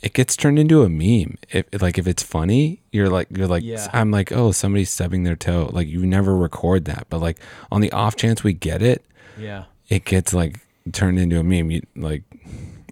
it 0.00 0.12
gets 0.12 0.36
turned 0.36 0.60
into 0.60 0.82
a 0.84 0.88
meme. 0.88 1.38
If 1.50 1.82
like 1.82 1.98
if 1.98 2.06
it's 2.06 2.22
funny, 2.22 2.82
you're 2.92 3.08
like 3.08 3.26
you're 3.36 3.48
like 3.48 3.64
Yeah. 3.64 3.88
I'm 3.92 4.12
like 4.12 4.30
oh 4.30 4.52
somebody's 4.52 4.90
stubbing 4.90 5.24
their 5.24 5.34
toe. 5.34 5.68
Like 5.72 5.88
you 5.88 6.06
never 6.06 6.36
record 6.36 6.84
that, 6.84 7.08
but 7.10 7.18
like 7.18 7.40
on 7.72 7.80
the 7.80 7.90
off 7.90 8.14
chance 8.14 8.44
we 8.44 8.52
get 8.52 8.80
it, 8.80 9.04
yeah. 9.36 9.64
it 9.88 10.04
gets 10.04 10.32
like 10.32 10.60
turned 10.92 11.18
into 11.18 11.40
a 11.40 11.42
meme. 11.42 11.72
You, 11.72 11.82
like, 11.96 12.22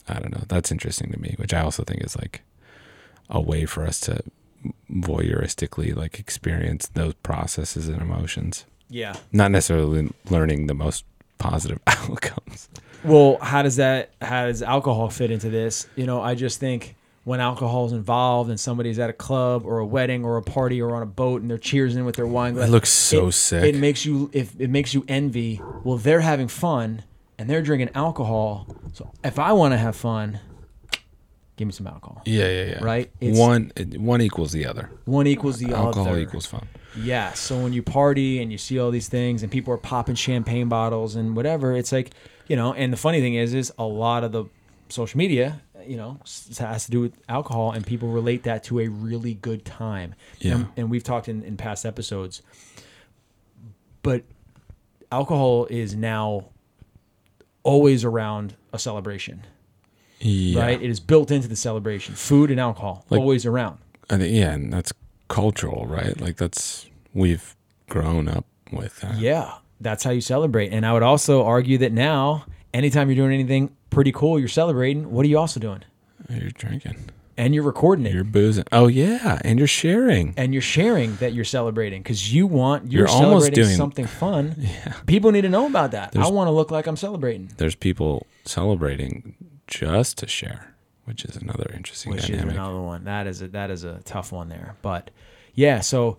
I 0.09 0.15
don't 0.19 0.33
know. 0.33 0.43
That's 0.49 0.73
interesting 0.73 1.13
to 1.13 1.21
me, 1.21 1.37
which 1.39 1.55
I 1.55 1.61
also 1.61 1.85
think 1.85 2.03
is 2.03 2.17
like 2.17 2.43
a 3.29 3.41
way 3.41 3.67
for 3.67 3.87
us 3.87 4.01
to 4.01 4.21
voyeuristically 4.91 5.95
like 5.95 6.19
experience 6.19 6.89
those 6.89 7.15
processes 7.23 7.87
and 7.87 8.03
emotions, 8.03 8.65
Yeah. 8.89 9.15
not 9.31 9.53
necessarily 9.53 10.11
learning 10.29 10.67
the 10.67 10.75
most 10.75 11.05
positive 11.39 11.79
outcomes. 11.87 12.40
Well, 13.05 13.39
how 13.41 13.63
does 13.63 13.77
that 13.77 14.11
how 14.21 14.47
does 14.47 14.63
alcohol 14.63 15.09
fit 15.11 15.31
into 15.31 15.49
this? 15.51 15.87
You 15.97 16.07
know, 16.07 16.21
I 16.21 16.35
just 16.35 16.61
think 16.61 16.97
when 17.25 17.41
alcohol 17.41 17.87
is 17.87 17.93
involved 17.93 18.51
and 18.51 18.59
somebody's 18.59 18.99
at 18.99 19.11
a 19.11 19.13
club 19.13 19.65
or 19.67 19.79
a 19.79 19.87
wedding 19.87 20.25
or 20.25 20.37
a 20.39 20.43
party 20.43 20.81
or 20.81 20.95
on 20.95 21.03
a 21.03 21.07
boat 21.07 21.43
and 21.43 21.51
they're 21.51 21.59
cheersing 21.59 22.05
with 22.05 22.17
their 22.17 22.27
wine 22.27 22.55
glass, 22.55 22.69
It 22.69 22.73
looks 22.73 22.89
so 22.91 23.29
it, 23.29 23.33
sick. 23.33 23.65
It 23.75 23.79
makes 23.79 24.05
you 24.05 24.31
if 24.33 24.59
it 24.61 24.71
makes 24.71 24.95
you 24.95 25.05
envy. 25.09 25.61
Well, 25.85 25.97
they're 25.99 26.21
having 26.21 26.49
fun 26.49 27.05
and 27.39 27.49
they're 27.49 27.63
drinking 27.63 27.91
alcohol. 27.95 28.67
So 28.93 29.11
if 29.25 29.39
I 29.39 29.53
want 29.53 29.73
to 29.73 29.79
have 29.79 29.97
fun, 29.97 30.41
give 31.57 31.67
me 31.67 31.73
some 31.73 31.87
alcohol. 31.87 32.23
yeah, 32.27 32.49
yeah, 32.49 32.65
yeah. 32.65 32.85
Right? 32.85 33.11
It's- 33.21 33.39
one 33.39 33.71
one 33.97 34.21
equals 34.21 34.53
the 34.53 34.67
other. 34.67 34.91
One 35.05 35.27
equals 35.27 35.59
the 35.59 35.67
Alcohol 35.67 35.89
other. 35.89 35.99
Alcohol 36.01 36.19
equals 36.19 36.47
fun. 36.47 36.67
Yeah. 36.97 37.33
So 37.35 37.59
when 37.63 37.73
you 37.73 37.83
party 37.83 38.43
and 38.43 38.51
you 38.51 38.59
see 38.59 38.79
all 38.79 38.91
these 38.91 39.09
things 39.09 39.43
and 39.43 39.51
people 39.53 39.73
are 39.73 39.79
popping 39.79 40.17
champagne 40.17 40.69
bottles 40.69 41.15
and 41.17 41.37
whatever, 41.37 41.73
it's 41.77 41.93
like, 41.93 42.11
you 42.51 42.57
know, 42.57 42.75
and 42.75 42.93
the 42.93 42.97
funny 42.97 43.21
thing 43.21 43.35
is, 43.37 43.55
is 43.55 43.73
a 43.79 43.85
lot 43.85 44.25
of 44.25 44.33
the 44.33 44.45
social 44.89 45.19
media, 45.19 45.63
you 45.87 45.97
know, 45.97 46.19
has 46.59 46.85
to 46.87 46.91
do 46.91 46.99
with 47.01 47.13
alcohol 47.29 47.71
and 47.71 47.87
people 47.87 48.09
relate 48.09 48.43
that 48.43 48.65
to 48.65 48.81
a 48.81 48.89
really 48.89 49.35
good 49.35 49.65
time. 49.65 50.17
Yeah. 50.41 50.55
And, 50.55 50.67
and 50.77 50.91
we've 50.91 51.05
talked 51.05 51.29
in, 51.29 51.45
in 51.45 51.57
past 51.57 51.87
episodes, 51.87 52.43
but 54.03 54.25
alcohol 55.13 55.67
is 55.71 55.95
now 55.95 56.47
always 57.63 58.05
around 58.05 58.57
a 58.73 58.81
celebration, 58.81 59.47
Yeah. 60.19 60.61
right? 60.63 60.83
It 60.83 60.91
is 60.91 60.99
built 60.99 61.31
into 61.31 61.47
the 61.47 61.55
celebration. 61.57 62.17
Food 62.17 62.51
and 62.51 62.59
alcohol, 62.59 63.05
Like- 63.11 63.21
always 63.21 63.47
around. 63.47 63.79
I 64.11 64.19
think, 64.19 64.35
yeah, 64.35 64.51
and 64.55 64.73
that's 64.73 64.93
cultural, 65.29 65.87
right? 65.87 66.21
Like 66.21 66.37
that's 66.37 66.87
we've 67.15 67.55
grown 67.89 68.27
up 68.27 68.45
with 68.73 68.99
that. 69.03 69.19
Yeah, 69.21 69.53
that's 69.81 70.05
how 70.05 70.11
you 70.11 70.21
celebrate. 70.21 70.73
And 70.73 70.85
I 70.87 70.93
would 70.93 71.03
also 71.03 71.45
argue 71.45 71.79
that 71.79 71.93
now, 71.93 72.45
anytime 72.75 73.09
you're 73.09 73.17
doing 73.17 73.33
anything 73.33 73.75
pretty 73.91 74.13
cool, 74.13 74.39
you're 74.39 74.49
celebrating. 74.49 75.11
What 75.11 75.25
are 75.25 75.29
you 75.29 75.39
also 75.39 75.59
doing? 75.61 75.83
You're 76.29 76.51
drinking. 76.51 76.97
and 77.37 77.55
you're 77.55 77.65
recording 77.65 78.05
it 78.07 78.13
You're 78.13 78.23
boozing. 78.25 78.65
Oh 78.71 78.87
yeah, 78.87 79.41
and 79.43 79.59
you're 79.59 79.67
sharing. 79.67 80.35
and 80.37 80.53
you're 80.53 80.61
sharing 80.63 81.17
that 81.17 81.33
you're 81.33 81.45
celebrating 81.47 82.03
because 82.03 82.33
you 82.33 82.47
want 82.47 82.93
you're, 82.93 83.07
You're 83.09 83.09
almost 83.09 83.53
doing- 83.53 83.75
something 83.77 84.07
fun. 84.23 84.55
Yeah. 84.59 84.93
People 85.07 85.33
need 85.33 85.41
to 85.43 85.49
know 85.49 85.67
about 85.67 85.93
that. 85.93 86.15
I 86.17 86.29
want 86.29 86.49
to 86.49 86.53
look 86.53 86.71
like 86.71 86.87
I'm 86.87 86.97
celebrating, 86.97 87.51
There's 87.57 87.75
people 87.75 88.27
celebrating 88.45 89.35
just 89.67 90.19
to 90.19 90.27
share, 90.29 90.75
which 91.07 91.25
is 91.25 91.37
another 91.37 91.71
interesting 91.75 92.13
which 92.13 92.27
dynamic. 92.27 92.49
is 92.49 92.55
another 92.55 92.81
one. 92.81 93.05
That 93.05 93.27
is 93.27 93.41
a 93.43 93.49
that 93.49 93.71
is 93.71 93.85
a 93.85 94.01
tough 94.05 94.31
one 94.33 94.49
there. 94.51 94.77
But 94.83 95.11
yeah, 95.55 95.81
so 95.81 96.19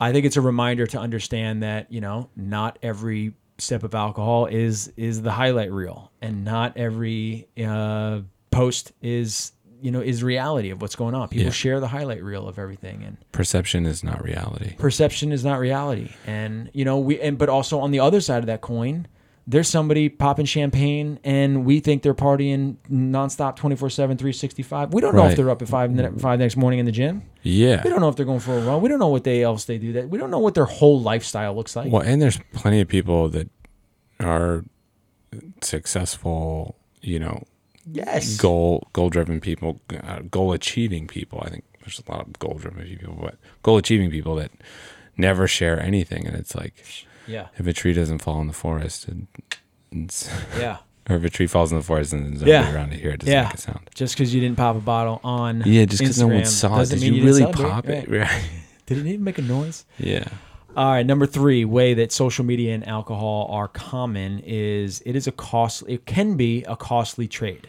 I 0.00 0.12
think 0.12 0.24
it's 0.26 0.36
a 0.36 0.40
reminder 0.40 0.86
to 0.88 0.98
understand 0.98 1.62
that 1.62 1.92
you 1.92 2.00
know 2.00 2.30
not 2.36 2.78
every 2.82 3.34
sip 3.58 3.82
of 3.82 3.94
alcohol 3.94 4.46
is 4.46 4.92
is 4.96 5.22
the 5.22 5.32
highlight 5.32 5.70
reel, 5.72 6.10
and 6.22 6.44
not 6.44 6.76
every 6.76 7.46
uh, 7.62 8.20
post 8.50 8.92
is 9.02 9.52
you 9.82 9.90
know 9.90 10.00
is 10.00 10.22
reality 10.22 10.70
of 10.70 10.80
what's 10.82 10.96
going 10.96 11.14
on. 11.14 11.28
People 11.28 11.44
Yeah. 11.46 11.50
share 11.50 11.80
the 11.80 11.88
highlight 11.88 12.22
reel 12.22 12.48
of 12.48 12.58
everything, 12.58 13.02
and 13.02 13.16
Perception 13.32 13.86
is 13.86 14.02
not 14.04 14.22
reality. 14.24 14.74
perception 14.78 15.32
is 15.32 15.44
not 15.44 15.58
reality 15.58 16.10
and 16.26 16.70
you 16.74 16.84
know 16.84 16.98
we 16.98 17.20
and 17.20 17.38
but 17.38 17.48
also 17.48 17.80
on 17.80 17.90
the 17.90 18.00
other 18.00 18.20
side 18.20 18.38
of 18.38 18.46
that 18.46 18.60
coin 18.60 19.06
there's 19.50 19.68
somebody 19.68 20.08
popping 20.08 20.46
champagne 20.46 21.18
and 21.24 21.64
we 21.64 21.80
think 21.80 22.02
they're 22.02 22.14
partying 22.14 22.76
nonstop 22.88 23.58
24-7 23.58 23.96
365 23.96 24.94
we 24.94 25.00
don't 25.00 25.16
know 25.16 25.26
if 25.26 25.36
they're 25.36 25.50
up 25.50 25.60
at 25.60 25.68
5 25.68 25.96
the- 25.96 26.12
five 26.20 26.38
the 26.38 26.44
next 26.44 26.56
morning 26.56 26.78
in 26.78 26.86
the 26.86 26.92
gym. 26.92 27.22
Yeah. 27.42 27.82
we 27.82 27.90
don't 27.90 28.00
know 28.00 28.08
if 28.08 28.16
they're 28.16 28.26
going 28.26 28.40
for 28.40 28.56
a 28.56 28.60
run. 28.60 28.80
We 28.80 28.88
don't 28.88 29.00
know 29.00 29.08
what 29.08 29.24
they 29.24 29.42
else 29.42 29.64
they 29.64 29.78
do 29.78 29.92
that. 29.94 30.08
We 30.08 30.18
don't 30.18 30.30
know 30.30 30.38
what 30.38 30.54
their 30.54 30.66
whole 30.66 31.00
lifestyle 31.00 31.54
looks 31.54 31.74
like. 31.74 31.90
Well, 31.90 32.02
and 32.02 32.22
there's 32.22 32.38
plenty 32.52 32.80
of 32.80 32.86
people 32.88 33.28
that 33.30 33.50
are 34.20 34.64
successful, 35.62 36.76
you 37.00 37.18
know, 37.18 37.42
yes. 37.90 38.36
goal 38.36 38.88
goal 38.92 39.10
driven 39.10 39.40
people, 39.40 39.80
uh, 40.02 40.20
goal 40.30 40.52
achieving 40.52 41.06
people. 41.08 41.42
I 41.44 41.50
think 41.50 41.64
there's 41.80 42.00
a 42.06 42.10
lot 42.10 42.26
of 42.26 42.38
goal 42.38 42.54
driven 42.54 42.84
people, 42.84 43.18
but 43.20 43.36
goal 43.62 43.78
achieving 43.78 44.10
people 44.10 44.36
that 44.36 44.52
never 45.16 45.48
share 45.48 45.80
anything, 45.80 46.26
and 46.26 46.36
it's 46.36 46.54
like 46.54 46.84
yeah 47.30 47.46
if 47.58 47.66
a 47.66 47.72
tree 47.72 47.92
doesn't 47.92 48.18
fall 48.20 48.40
in 48.40 48.46
the 48.46 48.52
forest, 48.52 49.08
and 49.08 49.26
it's, 49.92 50.30
yeah 50.58 50.78
or 51.08 51.16
if 51.16 51.24
a 51.24 51.30
tree 51.30 51.46
falls 51.46 51.72
in 51.72 51.78
the 51.78 51.84
forest 51.84 52.12
and 52.12 52.24
there's 52.26 52.42
nobody 52.42 52.50
Yeah. 52.52 52.74
around 52.74 52.90
to 52.90 52.96
hear 52.96 53.10
it, 53.10 53.20
doesn't 53.20 53.32
Yeah. 53.32 53.44
make 53.44 53.54
a 53.54 53.58
sound. 53.58 53.80
just 53.94 54.14
because 54.14 54.34
you 54.34 54.40
didn't 54.40 54.56
pop 54.58 54.76
a 54.76 54.80
bottle 54.80 55.20
on 55.24 55.62
Yeah, 55.66 55.84
just 55.84 56.00
because 56.00 56.18
no 56.20 56.28
one 56.28 56.44
saw 56.44 56.80
it, 56.80 56.88
did 56.90 57.02
you 57.02 57.12
didn't 57.12 57.26
really 57.26 57.52
pop 57.52 57.88
it? 57.88 58.08
Right. 58.08 58.20
Right. 58.30 58.44
did 58.86 58.98
it 58.98 59.06
even 59.06 59.24
make 59.24 59.38
a 59.38 59.42
noise 59.42 59.84
Yeah. 59.98 60.24
All 60.76 60.92
right, 60.92 61.04
number 61.04 61.26
three 61.26 61.64
way 61.64 61.94
that 61.94 62.12
social 62.12 62.44
media 62.44 62.74
and 62.74 62.86
alcohol 62.86 63.48
are 63.50 63.66
common 63.66 64.38
is 64.46 65.02
it 65.04 65.16
is 65.16 65.26
a 65.26 65.32
cost. 65.32 65.82
It 65.88 66.06
can 66.06 66.36
be 66.36 66.62
a 66.64 66.76
costly 66.76 67.26
trade. 67.26 67.68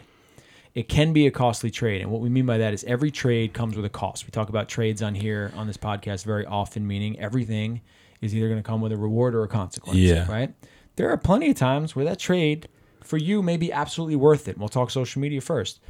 It 0.74 0.88
can 0.88 1.12
be 1.12 1.26
a 1.26 1.32
costly 1.32 1.70
trade, 1.70 2.00
and 2.00 2.10
what 2.12 2.20
we 2.20 2.28
mean 2.30 2.46
by 2.46 2.58
that 2.58 2.72
is 2.72 2.84
every 2.84 3.10
trade 3.10 3.52
comes 3.54 3.74
with 3.76 3.84
a 3.84 3.90
cost. 3.90 4.24
We 4.24 4.30
talk 4.30 4.48
about 4.50 4.68
trades 4.68 5.02
on 5.02 5.16
here 5.16 5.52
on 5.56 5.66
this 5.66 5.76
podcast 5.76 6.24
very 6.24 6.46
often, 6.46 6.86
meaning 6.86 7.18
everything 7.18 7.80
is 8.22 8.34
either 8.34 8.48
going 8.48 8.58
to 8.58 8.66
come 8.66 8.80
with 8.80 8.92
a 8.92 8.96
reward 8.96 9.34
or 9.34 9.42
a 9.42 9.48
consequence. 9.48 9.98
Yeah. 9.98 10.30
Right. 10.30 10.54
There 10.96 11.10
are 11.10 11.18
plenty 11.18 11.50
of 11.50 11.56
times 11.56 11.94
where 11.94 12.04
that 12.06 12.18
trade 12.18 12.68
for 13.02 13.18
you 13.18 13.42
may 13.42 13.58
be 13.58 13.70
absolutely 13.72 14.16
worth 14.16 14.48
it. 14.48 14.56
We'll 14.56 14.68
talk 14.70 14.90
social 14.90 15.20
media 15.20 15.40
first 15.42 15.80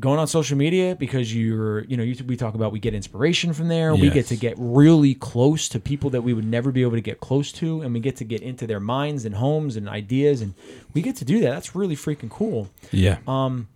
going 0.00 0.18
on 0.18 0.26
social 0.26 0.56
media 0.56 0.96
because 0.96 1.34
you're 1.34 1.84
you 1.84 1.96
know 1.98 2.02
you, 2.02 2.16
we 2.24 2.34
talk 2.34 2.54
about 2.54 2.72
we 2.72 2.78
get 2.78 2.94
inspiration 2.94 3.52
from 3.52 3.68
there 3.68 3.94
we 3.94 4.08
get 4.08 4.26
to 4.26 4.36
get 4.36 4.54
really 4.56 5.14
close 5.14 5.68
to 5.68 5.78
people 5.78 6.08
that 6.08 6.22
we 6.22 6.32
would 6.32 6.46
never 6.46 6.72
be 6.72 6.80
able 6.80 6.92
to 6.92 7.02
get 7.02 7.20
close 7.20 7.52
to 7.52 7.82
and 7.82 7.92
we 7.92 8.00
get 8.00 8.16
to 8.16 8.24
get 8.24 8.40
into 8.40 8.66
their 8.66 8.80
minds 8.80 9.26
and 9.26 9.34
homes 9.34 9.76
and 9.76 9.88
ideas 9.90 10.40
and 10.40 10.54
we 10.94 11.02
get 11.02 11.14
to 11.14 11.26
do 11.26 11.40
that 11.40 11.50
that's 11.50 11.74
really 11.74 11.94
freaking 11.94 12.30
cool 12.30 12.70
Yeah. 12.90 13.18
Um, 13.26 13.68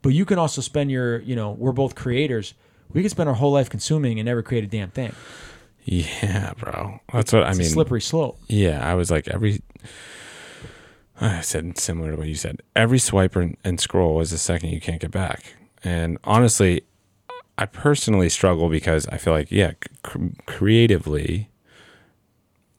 but 0.00 0.10
you 0.10 0.24
can 0.24 0.38
also 0.38 0.62
spend 0.62 0.90
your 0.90 1.18
you 1.20 1.36
know 1.36 1.50
we're 1.50 1.72
both 1.72 1.94
creators 1.94 2.54
we 2.94 3.02
can 3.02 3.10
spend 3.10 3.28
our 3.28 3.34
whole 3.34 3.52
life 3.52 3.68
consuming 3.68 4.18
and 4.18 4.24
never 4.24 4.42
create 4.42 4.64
a 4.64 4.66
damn 4.66 4.90
thing 4.90 5.12
yeah, 5.90 6.52
bro. 6.56 7.00
That's 7.12 7.32
what 7.32 7.42
I 7.42 7.52
mean. 7.54 7.66
slippery 7.68 8.00
slope 8.00 8.38
Yeah, 8.46 8.88
I 8.88 8.94
was 8.94 9.10
like 9.10 9.26
every. 9.28 9.60
I 11.20 11.40
said 11.40 11.76
similar 11.78 12.12
to 12.12 12.16
what 12.16 12.28
you 12.28 12.34
said. 12.36 12.62
Every 12.76 12.98
swipe 13.00 13.34
and, 13.36 13.56
and 13.64 13.80
scroll 13.80 14.20
is 14.20 14.32
a 14.32 14.38
second 14.38 14.70
you 14.70 14.80
can't 14.80 15.00
get 15.00 15.10
back. 15.10 15.54
And 15.82 16.16
honestly, 16.24 16.82
I 17.58 17.66
personally 17.66 18.28
struggle 18.28 18.68
because 18.68 19.06
I 19.08 19.16
feel 19.18 19.32
like 19.32 19.50
yeah, 19.50 19.72
cr- 20.04 20.28
creatively, 20.46 21.48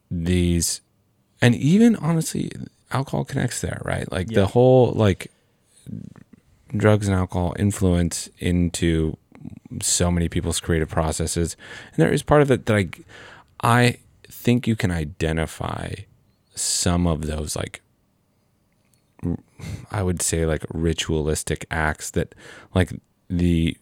these, 0.10 0.82
and 1.42 1.54
even 1.54 1.96
honestly, 1.98 2.50
alcohol 2.92 3.26
connects 3.26 3.60
there, 3.62 3.82
right? 3.84 4.10
Like 4.12 4.32
Yeah. 4.32 4.40
the 4.42 4.48
whole 4.48 4.92
like 4.94 5.32
drugs 6.76 7.08
and 7.10 7.16
alcohol 7.18 7.54
influence 7.60 8.30
into 8.40 9.18
so 9.82 10.12
many 10.12 10.28
people's 10.30 10.60
creative 10.60 10.90
processes, 10.90 11.56
and 11.94 11.98
there 11.98 12.12
is 12.14 12.24
part 12.24 12.42
of 12.42 12.52
it 12.52 12.66
that 12.68 12.76
I, 12.78 12.90
I 13.62 13.98
think 14.28 14.68
you 14.68 14.76
can 14.76 14.92
identify 14.92 15.94
some 16.56 17.08
of 17.08 17.26
those 17.28 17.56
like 17.56 17.82
I 19.92 20.02
would 20.02 20.22
say 20.22 20.46
like 20.46 20.66
ritualistic 20.74 21.66
acts 21.70 22.10
that 22.12 22.34
like 22.74 22.92
the 23.30 23.78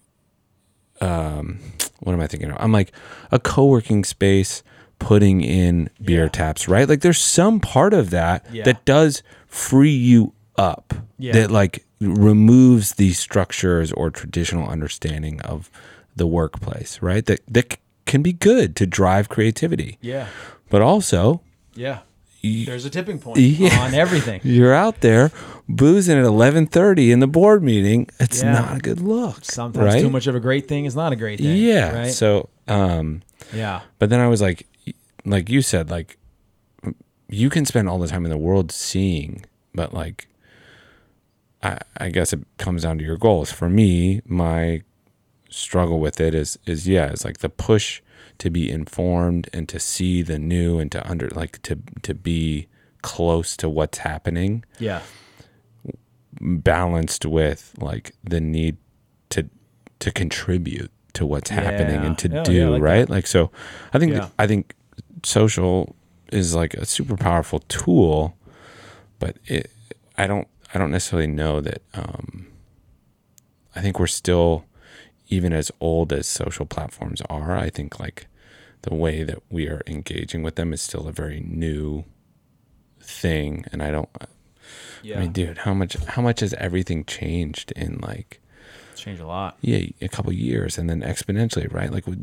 um 1.01 1.59
what 2.01 2.13
am 2.13 2.19
I 2.21 2.27
thinking 2.27 2.51
of? 2.51 2.57
I'm 2.59 2.71
like 2.73 2.91
a 3.31 3.39
co-working 3.39 4.03
space 4.03 4.63
putting 4.99 5.41
in 5.41 5.89
beer 6.01 6.23
Yeah. 6.23 6.29
taps, 6.29 6.67
right? 6.67 6.87
Like 6.89 7.01
there's 7.01 7.19
some 7.21 7.59
part 7.61 7.93
of 7.93 8.09
that 8.09 8.45
Yeah. 8.51 8.63
that 8.65 8.83
does 8.85 9.23
free 9.47 9.95
you 9.95 10.33
up. 10.57 10.93
Yeah. 11.17 11.33
That 11.33 11.51
like 11.51 11.85
removes 11.99 12.93
the 12.93 13.11
structures 13.13 13.91
or 13.93 14.09
traditional 14.09 14.67
understanding 14.69 15.41
of 15.41 15.69
the 16.15 16.27
workplace, 16.27 17.01
right? 17.01 17.25
That 17.25 17.41
that 17.47 17.73
c- 17.73 17.79
can 18.05 18.21
be 18.21 18.33
good 18.33 18.75
to 18.77 18.85
drive 18.85 19.29
creativity. 19.29 19.97
yeah 20.01 20.27
But 20.69 20.81
also, 20.81 21.41
yeah 21.75 21.99
there's 22.41 22.85
a 22.85 22.89
tipping 22.89 23.19
point 23.19 23.37
Yeah. 23.37 23.77
on 23.81 23.93
everything 23.93 24.39
you're 24.45 24.73
out 24.73 25.01
there 25.01 25.29
boozing 25.67 26.17
at 26.17 26.23
11:30 26.23 27.11
in 27.11 27.19
the 27.19 27.27
board 27.27 27.61
meeting. 27.61 28.07
It's 28.19 28.41
Yeah. 28.41 28.53
not 28.53 28.77
a 28.77 28.79
good 28.79 29.01
look. 29.01 29.43
sometimes 29.43 29.93
right? 29.93 30.01
too 30.01 30.09
much 30.09 30.25
of 30.27 30.35
a 30.35 30.39
great 30.39 30.67
thing 30.67 30.85
is 30.85 30.95
not 30.95 31.11
a 31.11 31.17
great 31.17 31.39
thing 31.39 31.57
Yeah. 31.57 31.91
right 32.03 32.11
So, 32.11 32.47
um, 32.67 33.21
yeah 33.53 33.81
but 33.99 34.09
then 34.09 34.19
I 34.21 34.27
was 34.27 34.41
like, 34.41 34.65
like 35.25 35.49
you 35.49 35.61
said, 35.61 35.89
like 35.91 36.17
you 37.29 37.49
can 37.49 37.65
spend 37.65 37.87
all 37.89 37.99
the 37.99 38.07
time 38.07 38.25
in 38.25 38.31
the 38.31 38.37
world 38.37 38.71
seeing, 38.71 39.45
but 39.75 39.93
like, 39.93 40.27
I, 41.61 41.79
I 41.97 42.09
guess 42.09 42.31
it 42.33 42.39
comes 42.57 42.83
down 42.83 42.97
to 42.99 43.03
your 43.03 43.17
goals. 43.17 43.51
For 43.51 43.69
me, 43.69 44.21
my 44.25 44.81
struggle 45.49 45.99
with 45.99 46.21
it 46.21 46.33
is, 46.33 46.57
is 46.65 46.87
yeah, 46.87 47.07
it's 47.07 47.25
like 47.25 47.39
the 47.39 47.49
push 47.49 48.01
to 48.37 48.49
be 48.49 48.69
informed 48.69 49.49
and 49.51 49.67
to 49.69 49.79
see 49.79 50.21
the 50.21 50.39
new 50.39 50.79
and 50.79 50.91
to 50.93 51.09
under, 51.09 51.27
like 51.29 51.61
to, 51.63 51.77
to 52.03 52.13
be 52.13 52.67
close 53.01 53.57
to 53.57 53.67
what's 53.69 53.99
happening. 53.99 54.63
Yeah. 54.79 55.01
Balanced 56.41 57.25
with 57.25 57.73
like 57.79 58.13
the 58.23 58.39
need 58.39 58.77
to 59.29 59.49
to 59.99 60.11
contribute 60.11 60.89
to 61.13 61.25
what's 61.25 61.49
happening 61.49 62.05
and 62.05 62.17
to 62.19 62.29
oh, 62.29 62.31
Yeah, 62.31 62.37
yeah, 62.39 62.43
do 62.43 62.69
like 62.71 62.81
right? 62.81 63.09
Like 63.09 63.27
so 63.27 63.51
i 63.93 63.99
think 63.99 64.13
Yeah. 64.13 64.29
i 64.37 64.47
think 64.47 64.73
social 65.23 65.95
is 66.31 66.55
like 66.55 66.75
a 66.75 66.85
super 66.85 67.17
powerful 67.17 67.59
tool 67.67 68.37
but 69.17 69.35
it 69.47 69.69
i 70.17 70.27
don't 70.27 70.47
i 70.73 70.77
don't 70.77 70.91
necessarily 70.91 71.27
know 71.27 71.61
that 71.61 71.81
um 71.93 72.47
i 73.75 73.81
think 73.81 73.99
we're 73.99 74.07
still 74.07 74.65
even 75.27 75.53
as 75.53 75.71
old 75.79 76.11
as 76.11 76.27
social 76.27 76.65
platforms 76.65 77.21
are 77.29 77.57
i 77.57 77.69
think 77.69 77.99
like 77.99 78.27
the 78.83 78.93
way 78.95 79.23
that 79.23 79.41
we 79.49 79.67
are 79.67 79.81
engaging 79.87 80.41
with 80.43 80.55
them 80.55 80.71
is 80.73 80.81
still 80.81 81.07
a 81.07 81.11
very 81.11 81.39
new 81.41 82.03
thing 83.01 83.65
and 83.71 83.81
i 83.83 83.91
don't 83.91 84.09
yeah 85.01 85.17
I 85.17 85.21
mean, 85.21 85.31
dude, 85.31 85.59
how 85.59 85.73
much 85.73 85.95
how 86.07 86.21
much 86.21 86.41
has 86.41 86.53
everything 86.55 87.05
changed 87.05 87.71
in 87.71 87.99
like 88.01 88.41
it's 88.91 89.01
changed 89.01 89.21
a 89.21 89.25
lot 89.27 89.57
yeah 89.61 89.79
a 90.01 90.07
couple 90.09 90.31
years 90.33 90.77
and 90.77 90.89
then 90.89 91.01
exponentially, 91.01 91.71
right? 91.73 91.91
Like 91.91 92.05
we 92.05 92.17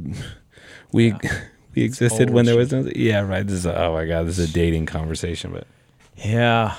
we, 0.92 1.06
Yeah. 1.08 1.18
we 1.74 1.82
existed 1.82 2.30
when 2.30 2.44
there 2.44 2.56
was 2.56 2.72
no 2.72 2.88
yeah 2.94 3.20
right. 3.20 3.46
This 3.46 3.56
is 3.56 3.66
a, 3.66 3.76
oh 3.84 3.94
my 3.94 4.04
god, 4.04 4.26
this 4.26 4.38
is 4.38 4.50
a 4.50 4.52
dating 4.52 4.86
conversation, 4.86 5.52
but 5.52 5.66
Yeah, 6.16 6.76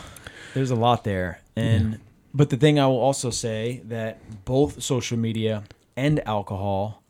there's 0.53 0.71
a 0.71 0.75
lot 0.75 1.03
there. 1.03 1.41
And 1.55 1.99
but 2.33 2.49
the 2.49 2.57
thing 2.57 2.79
I 2.79 2.87
will 2.87 2.99
also 2.99 3.29
say 3.29 3.81
that 3.85 4.45
both 4.45 4.81
social 4.83 5.17
media 5.17 5.63
and 5.95 6.25
alcohol 6.27 7.03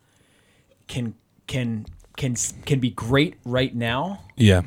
can 0.88 1.16
can 1.48 1.86
can 2.16 2.36
can 2.66 2.80
be 2.80 2.92
great 2.92 3.36
right 3.46 3.76
now, 3.76 4.22
yeah, 4.36 4.62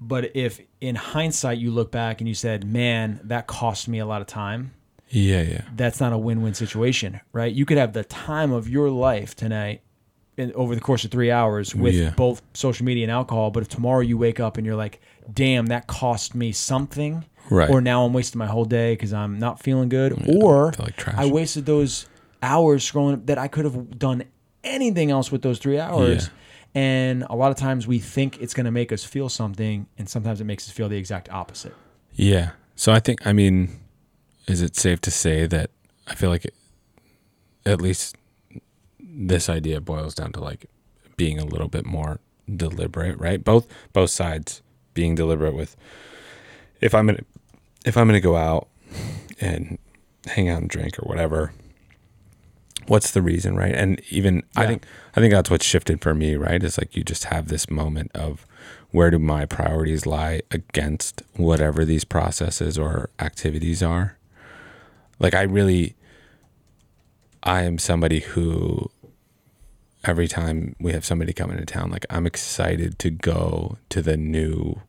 but 0.00 0.34
if 0.34 0.60
in 0.80 0.96
hindsight 0.96 1.58
you 1.58 1.70
look 1.70 1.90
back 1.92 2.20
and 2.20 2.28
you 2.28 2.34
said, 2.34 2.64
"Man, 2.64 3.20
that 3.24 3.46
cost 3.46 3.88
me 3.88 3.98
a 3.98 4.06
lot 4.06 4.20
of 4.20 4.26
time." 4.26 4.74
yeah, 5.10 5.42
yeah, 5.42 5.62
That's 5.76 6.00
not 6.00 6.12
a 6.12 6.18
win-win 6.18 6.54
situation, 6.54 7.20
right? 7.32 7.52
You 7.52 7.64
could 7.64 7.78
have 7.78 7.92
the 7.92 8.02
time 8.02 8.50
of 8.50 8.68
your 8.68 8.90
life 8.90 9.36
tonight 9.36 9.82
in, 10.36 10.52
over 10.54 10.74
the 10.74 10.80
course 10.80 11.04
of 11.04 11.10
3 11.10 11.30
hours 11.30 11.74
with 11.74 11.94
Yeah. 11.94 12.10
both 12.16 12.42
social 12.54 12.84
media 12.84 13.04
and 13.04 13.10
alcohol, 13.12 13.50
but 13.50 13.62
if 13.62 13.68
tomorrow 13.68 14.00
you 14.00 14.16
wake 14.18 14.40
up 14.40 14.56
and 14.56 14.66
you're 14.66 14.76
like, 14.76 15.00
"Damn, 15.32 15.66
that 15.66 15.86
cost 15.86 16.34
me 16.34 16.52
something." 16.52 17.24
right. 17.50 17.68
or 17.68 17.80
now 17.82 18.04
I'm 18.06 18.14
wasting 18.14 18.38
my 18.38 18.46
whole 18.46 18.64
day 18.64 18.94
because 18.94 19.12
I'm 19.12 19.38
not 19.38 19.60
feeling 19.60 19.90
good, 19.90 20.12
or 20.26 20.72
I 20.78 20.82
like. 20.82 21.08
I 21.14 21.26
wasted 21.26 21.66
those 21.66 22.06
hours 22.42 22.90
scrolling 22.90 23.26
that 23.26 23.36
I 23.36 23.48
could 23.48 23.64
have 23.66 23.98
done 23.98 24.24
anything 24.64 25.10
else 25.10 25.30
with 25.30 25.42
those 25.42 25.58
three 25.58 25.78
hours. 25.78 26.24
Yeah. 26.24 26.30
And 26.82 27.22
a 27.28 27.36
lot 27.36 27.50
of 27.50 27.56
times 27.58 27.86
we 27.86 27.98
think 27.98 28.40
it's 28.40 28.54
going 28.54 28.64
to 28.64 28.70
make 28.72 28.92
us 28.92 29.04
feel 29.04 29.28
something, 29.28 29.86
and 29.98 30.08
sometimes 30.08 30.40
it 30.40 30.44
makes 30.44 30.66
us 30.66 30.74
feel 30.74 30.88
the 30.88 30.96
exact 30.96 31.28
opposite. 31.30 31.74
Yeah. 32.14 32.52
So 32.76 32.92
I 32.92 32.98
think, 32.98 33.26
I 33.26 33.32
mean, 33.34 33.78
is 34.48 34.62
it 34.62 34.74
safe 34.74 35.00
to 35.02 35.10
say 35.10 35.46
that 35.46 35.70
I 36.08 36.14
feel 36.14 36.30
like 36.30 36.44
it, 36.46 36.54
at 37.66 37.80
least 37.80 38.16
this 39.14 39.48
idea 39.48 39.80
boils 39.80 40.14
down 40.14 40.32
to 40.32 40.40
like 40.40 40.66
being 41.16 41.38
a 41.38 41.44
little 41.44 41.68
bit 41.68 41.86
more 41.86 42.20
deliberate, 42.54 43.18
right? 43.18 43.42
Both 43.42 43.66
both 43.92 44.10
sides 44.10 44.62
being 44.92 45.14
deliberate 45.14 45.54
with 45.54 45.76
if 46.80 46.94
I'm 46.94 47.06
gonna 47.06 47.24
if 47.84 47.96
I'm 47.96 48.06
gonna 48.06 48.20
go 48.20 48.36
out 48.36 48.68
and 49.40 49.78
hang 50.26 50.48
out 50.48 50.62
and 50.62 50.70
drink 50.70 50.98
or 50.98 51.06
whatever, 51.06 51.52
what's 52.86 53.10
the 53.10 53.22
reason, 53.22 53.56
right? 53.56 53.74
And 53.74 54.00
even 54.10 54.42
I 54.56 54.66
think 54.66 54.84
I 55.16 55.20
think 55.20 55.32
that's 55.32 55.50
what's 55.50 55.64
shifted 55.64 56.00
for 56.00 56.14
me, 56.14 56.34
right? 56.34 56.62
Is 56.62 56.78
like 56.78 56.96
you 56.96 57.04
just 57.04 57.24
have 57.24 57.48
this 57.48 57.70
moment 57.70 58.10
of 58.14 58.46
where 58.90 59.10
do 59.10 59.18
my 59.18 59.46
priorities 59.46 60.06
lie 60.06 60.42
against 60.50 61.22
whatever 61.34 61.84
these 61.84 62.04
processes 62.04 62.78
or 62.78 63.10
activities 63.18 63.82
are. 63.82 64.16
Like 65.18 65.34
I 65.34 65.42
really 65.42 65.94
I 67.42 67.62
am 67.62 67.78
somebody 67.78 68.20
who 68.20 68.90
every 70.04 70.28
time 70.28 70.76
we 70.80 70.92
have 70.92 71.04
somebody 71.04 71.32
come 71.32 71.50
into 71.50 71.64
town, 71.66 71.90
like 71.90 72.06
I'm 72.10 72.26
excited 72.26 72.98
to 73.00 73.10
go 73.10 73.78
to 73.88 74.02
the 74.02 74.16
new 74.16 74.80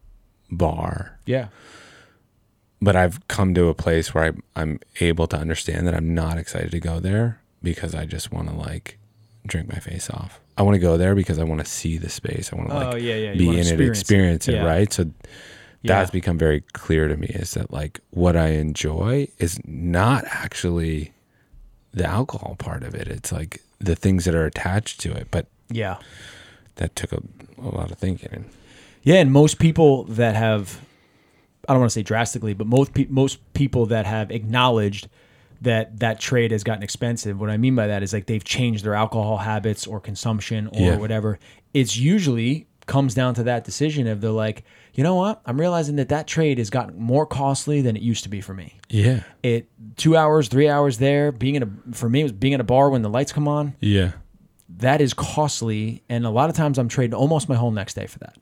bar 0.51 1.17
Yeah. 1.25 1.47
but 2.81 2.95
I've 2.95 3.25
come 3.27 3.53
to 3.55 3.67
a 3.67 3.73
place 3.73 4.13
where 4.13 4.25
I'm, 4.25 4.43
I'm 4.55 4.79
able 4.99 5.27
to 5.27 5.37
understand 5.37 5.87
that 5.87 5.95
I'm 5.95 6.13
not 6.13 6.37
excited 6.37 6.71
to 6.71 6.79
go 6.79 6.99
there 6.99 7.39
because 7.63 7.95
I 7.95 8.05
just 8.05 8.31
want 8.31 8.49
to 8.49 8.55
like 8.55 8.97
drink 9.47 9.69
my 9.69 9.79
face 9.79 10.09
off. 10.09 10.39
I 10.57 10.61
want 10.63 10.75
to 10.75 10.79
go 10.79 10.97
there 10.97 11.15
because 11.15 11.39
I 11.39 11.43
want 11.43 11.59
to 11.61 11.65
see 11.69 11.97
the 11.97 12.09
space. 12.09 12.51
I 12.53 12.55
want 12.57 12.69
to 12.69 12.75
like 12.75 12.93
oh 12.93 12.97
yeah, 12.97 13.15
yeah. 13.15 13.33
Be 13.33 13.49
in 13.49 13.55
it, 13.55 13.59
experience 13.67 13.99
experience 13.99 14.47
it, 14.47 14.53
Yeah. 14.55 14.65
right? 14.65 14.91
So 14.93 15.09
that's 15.83 16.09
become 16.09 16.37
very 16.37 16.61
clear 16.73 17.07
to 17.07 17.15
me 17.15 17.27
is 17.27 17.51
that 17.53 17.71
like 17.71 17.99
what 18.09 18.35
I 18.35 18.49
enjoy 18.49 19.27
is 19.37 19.59
not 19.65 20.23
actually 20.27 21.11
the 21.93 22.05
alcohol 22.05 22.55
part 22.57 22.83
of 22.83 22.95
it. 22.95 23.07
It's 23.07 23.31
like 23.31 23.61
the 23.79 23.95
things 23.95 24.25
that 24.25 24.35
are 24.35 24.45
attached 24.45 24.99
to 25.01 25.11
it. 25.13 25.27
But 25.31 25.47
Yeah. 25.69 25.97
that 26.75 26.95
took 26.95 27.11
a, 27.11 27.21
a 27.57 27.69
lot 27.69 27.91
of 27.91 27.97
thinking. 27.97 28.29
And 28.31 28.45
Yeah, 29.03 29.15
and 29.15 29.31
most 29.31 29.59
people 29.59 30.03
that 30.05 30.35
have, 30.35 30.79
I 31.67 31.73
don't 31.73 31.79
want 31.81 31.91
to 31.91 31.93
say 31.99 32.03
drastically, 32.03 32.53
but 32.53 32.67
most 32.67 32.93
pe- 32.93 33.07
most 33.09 33.39
people 33.53 33.85
that 33.87 34.05
have 34.05 34.31
acknowledged 34.31 35.07
that 35.61 35.99
that 35.99 36.19
trade 36.19 36.51
has 36.51 36.63
gotten 36.63 36.83
expensive. 36.83 37.39
What 37.39 37.49
I 37.49 37.57
mean 37.57 37.75
by 37.75 37.87
that 37.87 38.03
is 38.03 38.13
like 38.13 38.25
they've 38.27 38.43
changed 38.43 38.83
their 38.83 38.93
alcohol 38.93 39.37
habits 39.37 39.87
or 39.87 39.99
consumption 39.99 40.67
or 40.67 40.79
Yeah. 40.81 40.97
whatever. 40.97 41.39
It's 41.73 41.97
usually 41.97 42.67
comes 42.87 43.13
down 43.15 43.33
to 43.35 43.43
that 43.43 43.63
decision 43.63 44.05
of 44.07 44.21
they're 44.21 44.29
like, 44.31 44.63
you 44.95 45.03
know 45.03 45.15
what? 45.15 45.41
I'm 45.45 45.59
realizing 45.59 45.97
that 45.97 46.09
that 46.09 46.25
trade 46.27 46.57
has 46.57 46.69
gotten 46.69 46.99
more 46.99 47.25
costly 47.25 47.81
than 47.81 47.95
it 47.95 48.01
used 48.01 48.23
to 48.23 48.29
be 48.29 48.41
for 48.41 48.53
me. 48.53 48.79
yeah, 48.89 49.21
It 49.43 49.67
two 49.97 50.15
hours, 50.17 50.47
three 50.47 50.67
hours 50.69 50.97
there, 50.97 51.31
being 51.31 51.55
in 51.55 51.63
a 51.63 51.69
for 51.95 52.09
me 52.09 52.21
it 52.21 52.23
was 52.23 52.31
being 52.31 52.53
in 52.53 52.61
a 52.61 52.65
bar 52.65 52.89
when 52.89 53.01
the 53.01 53.09
lights 53.09 53.31
come 53.31 53.47
on. 53.47 53.75
yeah, 53.79 54.13
That 54.77 55.01
is 55.01 55.13
costly, 55.13 56.03
and 56.09 56.25
a 56.25 56.29
lot 56.29 56.49
of 56.49 56.55
times 56.55 56.77
I'm 56.79 56.87
trading 56.89 57.13
almost 57.13 57.47
my 57.49 57.55
whole 57.55 57.71
next 57.71 57.93
day 57.95 58.07
for 58.07 58.19
that. 58.19 58.35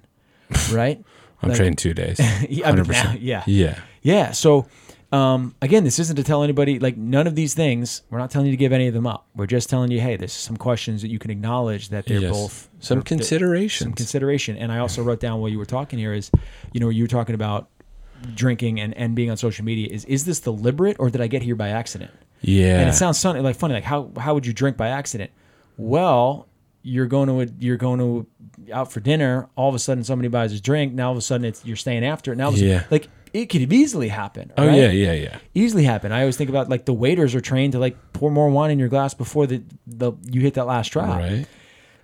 Right? 0.71 1.03
I'm 1.41 1.49
Like- 1.49 1.57
trading 1.57 1.75
two 1.75 1.93
days. 1.93 2.19
Yeah, 2.49 2.69
I 2.69 2.71
mean, 2.73 2.85
100%. 2.85 2.91
now- 2.91 3.15
yeah. 3.19 3.43
Yeah. 3.47 3.79
Yeah. 4.01 4.31
So, 4.31 4.65
um, 5.13 5.53
again, 5.61 5.83
this 5.83 5.99
isn't 5.99 6.15
to 6.15 6.23
tell 6.23 6.41
anybody, 6.43 6.79
like, 6.79 6.97
none 6.97 7.27
of 7.27 7.35
these 7.35 7.53
things, 7.53 8.01
we're 8.09 8.17
not 8.17 8.31
telling 8.31 8.47
you 8.47 8.51
to 8.53 8.57
give 8.57 8.71
any 8.73 8.87
of 8.87 8.93
them 8.95 9.05
up. 9.05 9.27
We're 9.35 9.45
just 9.45 9.69
telling 9.69 9.91
you, 9.91 10.01
hey, 10.01 10.15
there's 10.17 10.33
some 10.33 10.57
questions 10.57 11.01
that 11.03 11.09
you 11.09 11.19
can 11.19 11.29
acknowledge 11.29 11.89
that 11.89 12.05
they're 12.07 12.19
Yes. 12.19 12.31
both 12.31 12.69
Some 12.79 13.01
considerations. 13.03 13.85
Some 13.85 13.93
consideration. 13.93 14.57
And 14.57 14.71
I 14.71 14.79
also 14.79 15.03
wrote 15.03 15.19
down 15.19 15.39
while 15.39 15.49
you 15.49 15.59
were 15.59 15.65
talking 15.65 15.99
here 15.99 16.13
is, 16.13 16.31
you 16.73 16.79
know, 16.79 16.89
you 16.89 17.03
were 17.03 17.07
talking 17.07 17.35
about 17.35 17.69
drinking 18.33 18.79
and, 18.79 18.95
and 18.97 19.15
being 19.15 19.29
on 19.29 19.37
social 19.37 19.65
media. 19.65 19.87
Is 19.91 20.05
is 20.05 20.25
this 20.25 20.39
deliberate 20.39 20.95
or 20.99 21.09
did 21.09 21.21
I 21.21 21.27
get 21.27 21.41
here 21.43 21.55
by 21.55 21.69
accident? 21.69 22.11
yeah. 22.41 22.79
And 22.79 22.89
it 22.89 22.93
sounds 22.93 23.21
funny, 23.21 23.39
like 23.41 23.55
funny, 23.55 23.73
like 23.75 23.83
how 23.83 24.11
how 24.17 24.33
would 24.33 24.45
you 24.45 24.53
drink 24.53 24.77
by 24.77 24.87
accident? 24.89 25.29
Well, 25.77 26.47
you're 26.81 27.05
going 27.07 27.27
to 27.29 27.41
a, 27.41 27.47
you're 27.59 27.77
going 27.77 27.99
to 27.99 28.27
out 28.73 28.91
for 28.91 28.99
dinner. 28.99 29.49
All 29.55 29.69
of 29.69 29.75
a 29.75 29.79
sudden, 29.79 30.03
somebody 30.03 30.29
buys 30.29 30.53
a 30.53 30.61
drink. 30.61 30.93
Now 30.93 31.07
all 31.07 31.11
of 31.11 31.17
a 31.17 31.21
sudden, 31.21 31.45
it's 31.45 31.65
you're 31.65 31.75
staying 31.75 32.05
after 32.05 32.31
it. 32.33 32.37
Now, 32.37 32.49
a 32.49 32.51
sudden- 32.53 32.67
Yeah. 32.67 32.83
like 32.91 33.09
it 33.33 33.47
could 33.47 33.73
easily 33.73 34.07
happen. 34.07 34.51
oh 34.57 34.67
right? 34.67 34.75
yeah, 34.75 34.91
yeah, 34.91 35.13
yeah. 35.13 35.37
easily 35.53 35.83
happen. 35.83 36.11
I 36.11 36.21
always 36.21 36.37
think 36.37 36.49
about 36.49 36.69
like 36.69 36.85
the 36.85 36.93
waiters 36.93 37.35
are 37.35 37.41
trained 37.41 37.73
to 37.73 37.79
like 37.79 37.97
pour 38.13 38.31
more 38.31 38.49
wine 38.49 38.71
in 38.71 38.79
your 38.79 38.89
glass 38.89 39.13
before 39.13 39.47
the 39.47 39.63
the 39.87 40.13
you 40.29 40.41
hit 40.41 40.53
that 40.53 40.67
last 40.67 40.91
drop. 40.91 41.19
Right. 41.19 41.45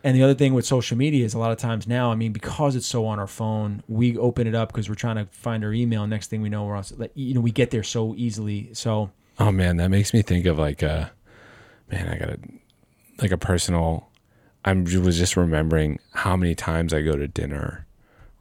And 0.03 0.15
the 0.15 0.23
other 0.23 0.33
thing 0.33 0.53
with 0.53 0.65
social 0.65 0.97
media 0.97 1.25
is 1.25 1.33
a 1.33 1.39
lot 1.39 1.51
of 1.51 1.57
times 1.57 1.85
now, 1.85 2.09
I 2.09 2.15
mean, 2.15 2.31
because 2.31 2.77
it's 2.77 2.87
so 2.87 3.05
on 3.05 3.19
our 3.19 3.27
phone, 3.27 3.83
we 3.89 4.17
open 4.17 4.47
it 4.47 4.55
up 4.55 4.69
because 4.71 4.87
we're 4.87 4.95
trying 4.95 5.17
to 5.17 5.25
find 5.31 5.61
our 5.65 5.73
email. 5.73 6.07
Next 6.07 6.27
thing 6.27 6.41
we 6.41 6.47
know, 6.47 6.63
we're 6.63 6.77
on. 6.77 6.85
like, 6.97 7.11
You 7.15 7.33
know, 7.33 7.41
we 7.41 7.51
get 7.51 7.71
there 7.71 7.83
so 7.83 8.15
easily. 8.15 8.69
So 8.73 9.11
Oh 9.37 9.51
man, 9.51 9.77
that 9.77 9.89
makes 9.89 10.13
me 10.13 10.21
think 10.21 10.45
of 10.45 10.57
like 10.57 10.83
uh 10.83 11.09
man, 11.91 12.07
I 12.07 12.17
got 12.17 12.29
a 12.29 12.39
like 13.21 13.31
a 13.31 13.37
personal 13.37 14.09
I 14.65 14.73
was 14.73 15.17
just 15.17 15.37
remembering 15.37 15.99
how 16.13 16.35
many 16.35 16.55
times 16.55 16.93
I 16.93 17.01
go 17.01 17.13
to 17.13 17.27
dinner 17.27 17.85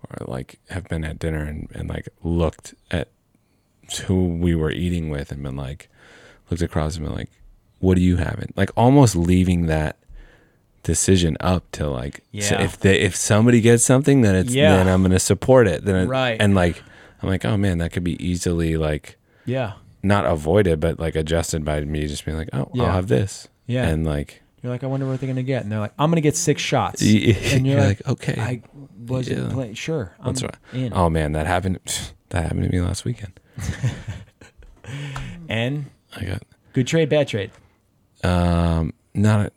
or 0.04 0.26
like 0.26 0.58
have 0.70 0.88
been 0.88 1.04
at 1.04 1.18
dinner 1.18 1.42
and, 1.44 1.68
and 1.74 1.88
like 1.88 2.08
looked 2.22 2.74
at 2.90 3.08
who 4.06 4.26
we 4.28 4.54
were 4.54 4.70
eating 4.70 5.10
with 5.10 5.32
and 5.32 5.42
been 5.42 5.56
like 5.56 5.88
looked 6.50 6.62
across 6.62 6.96
and 6.96 7.04
been 7.06 7.14
like, 7.14 7.30
What 7.78 7.96
are 7.96 8.00
you 8.02 8.16
having? 8.16 8.52
Like 8.56 8.70
almost 8.76 9.16
leaving 9.16 9.66
that 9.66 9.96
decision 10.82 11.36
up 11.40 11.70
to 11.72 11.86
like 11.88 12.20
so 12.40 12.56
if 12.58 12.78
they 12.78 13.00
if 13.00 13.14
somebody 13.14 13.60
gets 13.60 13.84
something 13.84 14.22
then 14.22 14.34
it's 14.34 14.54
Yeah. 14.54 14.76
then 14.76 14.88
I'm 14.88 15.02
gonna 15.02 15.18
support 15.18 15.66
it. 15.66 15.84
Then 15.84 15.96
it, 15.96 16.06
Right. 16.06 16.36
and 16.40 16.54
like 16.54 16.82
I'm 17.22 17.28
like, 17.28 17.44
oh 17.44 17.56
man, 17.56 17.78
that 17.78 17.92
could 17.92 18.04
be 18.04 18.22
easily 18.24 18.76
like 18.76 19.16
yeah, 19.44 19.72
not 20.02 20.24
avoided, 20.26 20.78
but 20.80 21.00
like 21.00 21.16
adjusted 21.16 21.64
by 21.64 21.80
me 21.80 22.06
just 22.06 22.24
being 22.24 22.36
like, 22.36 22.50
oh, 22.52 22.70
Yeah. 22.74 22.84
I'll 22.84 22.92
have 22.92 23.08
this. 23.08 23.48
yeah. 23.66 23.86
And 23.88 24.04
like, 24.06 24.42
you're 24.62 24.72
like, 24.72 24.82
I 24.84 24.86
wonder 24.86 25.06
what 25.06 25.20
they're 25.20 25.28
gonna 25.28 25.42
get, 25.42 25.62
and 25.62 25.70
they're 25.72 25.78
like, 25.80 25.92
I'm 25.98 26.10
gonna 26.10 26.20
get 26.20 26.36
six 26.36 26.60
shots. 26.62 27.00
y- 27.02 27.36
And 27.52 27.66
you're 27.66 27.76
you're 27.78 27.86
like, 27.86 28.06
like, 28.06 28.08
okay. 28.28 28.40
I 28.40 28.62
wasn't 29.06 29.46
Yeah. 29.48 29.52
playing. 29.52 29.74
Sure, 29.74 30.14
I'm 30.20 30.26
That's 30.34 30.42
right. 30.42 30.54
in. 30.72 30.92
oh 30.94 31.08
man, 31.10 31.32
that 31.32 31.46
happened. 31.46 31.78
That 32.30 32.42
happened 32.42 32.64
to 32.64 32.68
me 32.70 32.82
last 32.82 33.06
weekend. 33.06 33.40
And 35.48 35.86
I 36.16 36.24
got, 36.24 36.42
good 36.72 36.86
trade, 36.86 37.08
bad 37.08 37.28
trade. 37.28 37.50
um, 38.24 38.92
not, 39.14 39.50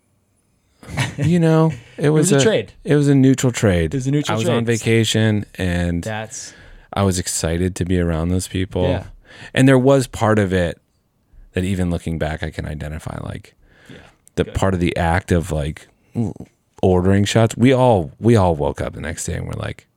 a, 1.18 1.24
you 1.24 1.40
know, 1.40 1.72
it 1.98 2.10
was, 2.10 2.32
was 2.32 2.42
a 2.42 2.46
trade. 2.46 2.74
It 2.84 2.96
was 2.96 3.08
a 3.08 3.16
neutral 3.16 3.52
trade. 3.52 3.94
It 3.94 3.98
was 3.98 4.08
a 4.08 4.12
neutral 4.12 4.36
I 4.36 4.38
was 4.38 4.46
trade. 4.46 4.56
on 4.58 4.66
vacation 4.66 5.46
and 5.56 6.04
That's 6.04 6.54
I 6.94 7.04
was 7.04 7.20
excited 7.20 7.76
to 7.78 7.86
be 7.86 8.00
around 8.00 8.30
those 8.30 8.48
people. 8.48 8.84
Yeah. 8.84 9.08
And 9.54 9.68
there 9.68 9.80
was 9.80 10.08
part 10.08 10.40
of 10.40 10.54
it 10.54 10.82
that 11.54 11.64
even 11.64 11.90
looking 11.90 12.18
back, 12.20 12.42
I 12.44 12.50
can 12.52 12.66
identify 12.66 13.18
like 13.24 13.54
yeah. 13.54 13.61
The 14.36 14.44
Good. 14.46 14.54
part 14.54 14.74
of 14.74 14.80
the 14.80 14.96
act 14.98 15.32
of 15.32 15.52
like 15.52 15.88
ordering 16.82 17.26
shots. 17.26 17.56
We 17.58 17.74
all 17.74 18.12
we 18.20 18.36
all 18.36 18.56
woke 18.56 18.82
up 18.82 18.94
the 18.94 19.02
next 19.02 19.26
day 19.26 19.36
and 19.36 19.46
we're 19.48 19.54
like 19.54 19.88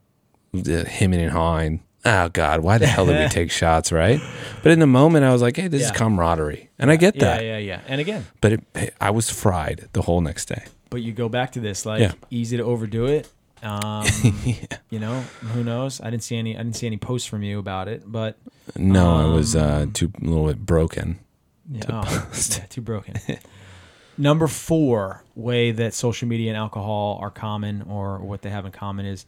hemming 0.53 1.21
and 1.21 1.31
hawing. 1.31 1.83
Oh 2.07 2.29
God, 2.29 2.61
why 2.61 2.77
the 2.79 2.87
hell 2.87 3.07
did 3.07 3.19
we 3.19 3.29
take 3.31 3.51
shots, 3.51 3.91
right? 3.91 4.21
But 4.63 4.73
in 4.73 4.79
the 4.79 4.87
moment, 4.87 5.25
I 5.25 5.33
was 5.33 5.41
like, 5.41 5.57
"Hey, 5.57 5.69
this 5.69 5.83
is 5.85 5.91
camaraderie," 5.91 6.69
and 6.79 6.91
I 6.91 6.97
get 6.97 7.19
that. 7.21 7.43
yeah, 7.43 7.57
yeah. 7.59 7.77
Yeah. 7.77 7.81
And 7.89 8.01
again, 8.01 8.27
But 8.43 8.53
it, 8.53 8.95
I 9.01 9.11
was 9.11 9.31
fried 9.31 9.89
the 9.95 10.03
whole 10.03 10.21
next 10.21 10.47
day. 10.47 10.65
but 10.91 11.01
you 11.03 11.13
go 11.13 11.29
back 11.29 11.53
to 11.53 11.61
this 11.61 11.87
like 11.87 12.01
Yeah. 12.01 12.13
easy 12.31 12.57
to 12.59 12.63
overdo 12.63 13.07
it. 13.07 13.29
Um, 13.65 14.05
You 14.91 14.99
know, 14.99 15.21
who 15.55 15.65
knows? 15.65 15.99
I 16.03 16.11
didn't 16.11 16.23
see 16.23 16.37
any. 16.37 16.55
I 16.55 16.59
didn't 16.63 16.77
see 16.77 16.87
any 16.87 16.99
posts 16.99 17.27
from 17.27 17.43
you 17.43 17.59
about 17.59 17.89
it, 17.89 18.03
but 18.05 18.37
No, 18.77 19.17
I 19.17 19.35
was 19.35 19.57
uh, 19.57 19.81
Um, 19.85 19.93
too 19.93 20.13
a 20.21 20.25
little 20.27 20.47
bit 20.49 20.59
broken. 20.67 21.19
yeah, 21.73 21.85
oh, 21.89 22.29
yeah 22.51 22.67
too 22.69 22.83
broken. 22.83 23.15
Number 24.17 24.47
four 24.47 25.25
way 25.35 25.73
that 25.73 25.95
social 25.95 26.29
media 26.29 26.51
and 26.51 26.57
alcohol 26.57 27.19
are 27.21 27.31
common, 27.31 27.83
or 27.83 28.19
what 28.19 28.43
they 28.43 28.51
have 28.51 28.65
in 28.65 28.73
common, 28.73 29.07
is 29.07 29.27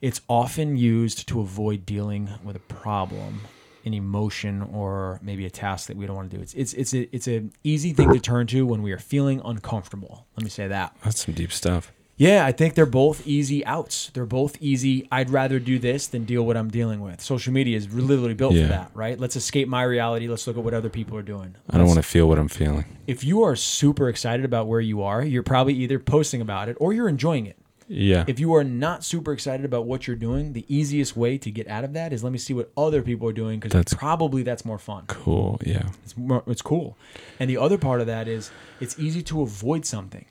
it's 0.00 0.20
often 0.28 0.76
used 0.76 1.28
to 1.28 1.40
avoid 1.40 1.86
dealing 1.86 2.28
with 2.44 2.56
a 2.56 2.60
problem, 2.60 3.40
an 3.84 3.94
emotion, 3.94 4.62
or 4.62 5.20
maybe 5.22 5.46
a 5.46 5.50
task 5.50 5.88
that 5.88 5.96
we 5.96 6.06
don't 6.06 6.16
want 6.16 6.30
to 6.30 6.36
do. 6.36 6.42
It's 6.42 6.54
it's 6.54 6.74
it's 6.74 6.94
a, 6.94 7.14
it's 7.14 7.26
an 7.26 7.52
easy 7.64 7.92
thing 7.92 8.12
to 8.12 8.20
turn 8.20 8.46
to 8.48 8.66
when 8.66 8.82
we 8.82 8.92
are 8.92 8.98
feeling 8.98 9.40
uncomfortable. 9.44 10.26
Let 10.36 10.44
me 10.44 10.50
say 10.50 10.68
that. 10.68 10.94
That's 11.02 11.24
some 11.24 11.34
deep 11.34 11.52
stuff. 11.52 11.92
Yeah, 12.20 12.44
I 12.44 12.52
think 12.52 12.74
they're 12.74 12.84
both 12.84 13.26
easy 13.26 13.64
outs. 13.64 14.10
They're 14.12 14.26
both 14.26 14.60
easy. 14.60 15.08
I'd 15.10 15.30
rather 15.30 15.58
do 15.58 15.78
this 15.78 16.06
than 16.06 16.26
deal 16.26 16.42
with 16.42 16.48
what 16.48 16.56
I'm 16.58 16.68
dealing 16.68 17.00
with. 17.00 17.22
Social 17.22 17.50
media 17.50 17.78
is 17.78 17.90
literally 17.94 18.34
built 18.34 18.52
Yeah. 18.52 18.62
for 18.64 18.68
that, 18.68 18.90
right? 18.92 19.18
Let's 19.18 19.36
escape 19.36 19.68
my 19.68 19.84
reality. 19.84 20.28
Let's 20.28 20.46
look 20.46 20.58
at 20.58 20.62
what 20.62 20.74
other 20.74 20.90
people 20.90 21.16
are 21.16 21.22
doing. 21.22 21.54
I 21.70 21.78
don't 21.78 21.86
want 21.86 21.96
to 21.96 22.02
feel 22.02 22.28
what 22.28 22.38
I'm 22.38 22.48
feeling. 22.48 22.84
If 23.06 23.24
you 23.24 23.42
are 23.42 23.56
super 23.56 24.10
excited 24.10 24.44
about 24.44 24.66
where 24.66 24.82
you 24.82 25.00
are, 25.02 25.22
you're 25.24 25.42
probably 25.42 25.72
either 25.74 25.98
posting 25.98 26.42
about 26.42 26.68
it 26.68 26.76
or 26.78 26.92
you're 26.92 27.08
enjoying 27.08 27.46
it. 27.46 27.56
Yeah. 27.88 28.24
If 28.28 28.38
you 28.38 28.54
are 28.54 28.64
not 28.64 29.02
super 29.02 29.32
excited 29.32 29.64
about 29.64 29.86
what 29.86 30.06
you're 30.06 30.14
doing, 30.14 30.52
the 30.52 30.66
easiest 30.68 31.16
way 31.16 31.38
to 31.38 31.50
get 31.50 31.66
out 31.68 31.84
of 31.84 31.94
that 31.94 32.12
is 32.12 32.22
let 32.22 32.32
me 32.32 32.38
see 32.38 32.52
what 32.52 32.70
other 32.76 33.00
people 33.00 33.28
are 33.30 33.32
doing 33.32 33.58
because 33.60 33.72
That's- 33.72 33.94
probably 33.94 34.42
that's 34.42 34.66
more 34.66 34.78
fun. 34.78 35.04
cool. 35.06 35.58
Yeah. 35.64 35.88
It's 36.04 36.16
more, 36.18 36.42
it's 36.46 36.60
cool. 36.62 36.98
And 37.40 37.48
the 37.48 37.56
other 37.56 37.78
part 37.78 38.02
of 38.02 38.06
that 38.08 38.28
is 38.28 38.50
it's 38.78 38.98
easy 38.98 39.22
to 39.22 39.40
avoid 39.40 39.86
something. 39.86 40.26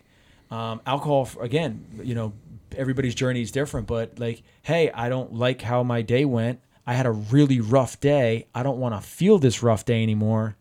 Um, 0.52 0.82
alcohol, 0.86 1.30
again, 1.42 1.86
you 2.04 2.16
know, 2.16 2.34
everybody's 2.76 3.16
journey 3.16 3.42
is 3.42 3.52
different, 3.52 3.88
but 3.88 4.20
like, 4.20 4.42
hey, 4.64 4.92
I 4.92 5.10
don't 5.10 5.34
like 5.34 5.62
how 5.62 5.84
my 5.84 6.02
day 6.02 6.26
went. 6.26 6.60
I 6.88 6.94
had 6.94 7.06
a 7.06 7.12
really 7.12 7.60
rough 7.60 8.00
day. 8.00 8.48
I 8.56 8.64
don't 8.64 8.80
want 8.80 8.96
to 8.96 9.02
feel 9.08 9.38
this 9.38 9.62
rough 9.62 9.86
day 9.86 10.02
anymore. 10.02 10.56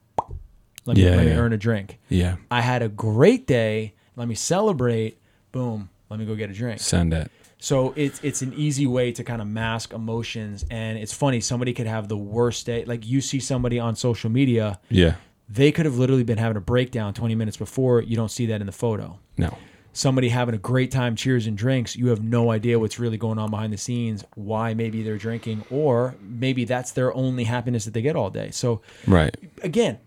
Let 0.85 0.97
me, 0.97 1.05
Yeah, 1.05 1.17
let 1.17 1.25
me 1.27 1.33
yeah. 1.33 1.39
earn 1.39 1.53
a 1.53 1.57
drink. 1.57 1.99
Yeah. 2.09 2.37
I 2.51 2.61
had 2.61 2.83
a 2.83 2.89
great 2.89 3.47
day. 3.47 3.95
Let 4.17 4.29
me 4.29 4.35
celebrate. 4.35 5.19
Boom. 5.53 5.89
Let 6.11 6.19
me 6.19 6.27
go 6.27 6.35
get 6.35 6.51
a 6.51 6.55
drink. 6.55 6.81
Send 6.81 7.13
it. 7.15 7.31
So 7.61 7.93
it's 7.97 8.21
it's 8.23 8.41
an 8.43 8.53
easy 8.55 8.87
way 8.87 9.11
to 9.13 9.25
kind 9.25 9.43
of 9.43 9.49
mask 9.49 9.93
emotions, 9.93 10.65
and 10.71 10.97
it's 10.97 11.13
funny. 11.13 11.41
Somebody 11.41 11.73
could 11.75 11.89
have 11.89 12.07
the 12.09 12.17
worst 12.17 12.67
day. 12.67 12.85
Like 12.85 13.05
you 13.05 13.21
see 13.21 13.41
somebody 13.41 13.79
on 13.81 13.97
social 13.97 14.31
media, 14.31 14.79
Yeah. 14.91 15.17
they 15.49 15.73
could 15.73 15.85
have 15.85 15.99
literally 15.99 16.23
been 16.23 16.39
having 16.39 16.57
a 16.57 16.61
breakdown 16.61 17.15
20 17.15 17.35
minutes 17.35 17.57
before. 17.57 18.01
You 18.01 18.15
don't 18.17 18.31
see 18.31 18.47
that 18.47 18.61
in 18.61 18.67
the 18.67 18.73
photo. 18.73 19.19
No. 19.37 19.57
Somebody 19.99 20.29
having 20.29 20.55
a 20.55 20.59
great 20.59 20.93
time, 20.93 21.17
cheers 21.17 21.49
and 21.49 21.59
drinks. 21.59 21.97
You 21.97 22.07
have 22.09 22.23
no 22.23 22.53
idea 22.53 22.79
what's 22.79 23.01
really 23.01 23.17
going 23.17 23.37
on 23.37 23.51
behind 23.51 23.73
the 23.73 23.77
scenes. 23.77 24.25
Why 24.37 24.73
maybe 24.73 25.03
they're 25.03 25.19
drinking, 25.19 25.65
or 25.71 26.15
maybe 26.23 26.65
that's 26.65 26.93
their 26.93 27.13
only 27.15 27.43
happiness 27.43 27.85
that 27.85 27.95
they 27.95 28.03
get 28.03 28.15
all 28.15 28.31
day. 28.31 28.51
So 28.53 28.81
Right. 29.09 29.37
again, 29.61 29.99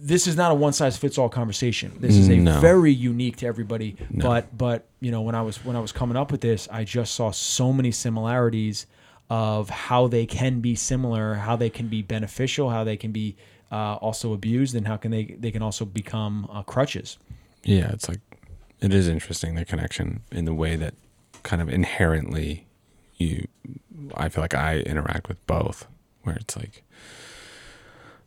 this 0.00 0.28
is 0.28 0.36
not 0.36 0.52
a 0.52 0.54
one 0.54 0.72
size 0.72 0.96
fits 0.96 1.18
all 1.18 1.28
conversation. 1.28 1.90
This 1.98 2.14
is 2.16 2.28
a 2.28 2.36
No. 2.36 2.60
very 2.60 2.92
unique 2.92 3.36
to 3.38 3.46
everybody. 3.46 3.96
But 4.12 4.56
but 4.56 4.86
you 5.00 5.10
know 5.10 5.22
when 5.22 5.34
I 5.34 5.42
was 5.42 5.64
when 5.64 5.74
I 5.74 5.80
was 5.80 5.90
coming 5.90 6.16
up 6.16 6.30
with 6.30 6.40
this, 6.40 6.68
I 6.70 6.84
just 6.84 7.16
saw 7.16 7.32
so 7.32 7.72
many 7.72 7.90
similarities 7.90 8.86
of 9.28 9.70
how 9.70 10.06
they 10.06 10.24
can 10.24 10.60
be 10.60 10.76
similar, 10.76 11.34
how 11.34 11.56
they 11.56 11.68
can 11.70 11.88
be 11.88 12.00
beneficial, 12.00 12.70
how 12.70 12.84
they 12.84 12.96
can 12.96 13.10
be 13.10 13.34
uh, 13.72 13.94
also 13.96 14.32
abused, 14.32 14.76
and 14.76 14.86
how 14.86 14.96
can 14.96 15.10
they 15.10 15.34
they 15.40 15.50
can 15.50 15.62
also 15.62 15.84
become 15.84 16.46
uh, 16.52 16.62
crutches. 16.62 17.18
Yeah. 17.64 17.90
It's 17.90 18.08
like, 18.08 18.20
it 18.80 18.92
is 18.92 19.08
interesting 19.08 19.54
the 19.54 19.64
connection 19.64 20.20
in 20.30 20.44
the 20.44 20.54
way 20.54 20.76
that 20.76 20.94
kind 21.42 21.62
of 21.62 21.68
inherently 21.68 22.66
you, 23.16 23.46
I 24.14 24.28
feel 24.28 24.42
like 24.42 24.54
I 24.54 24.78
interact 24.80 25.28
with 25.28 25.44
both, 25.46 25.86
where 26.22 26.36
it's 26.36 26.56
like, 26.56 26.82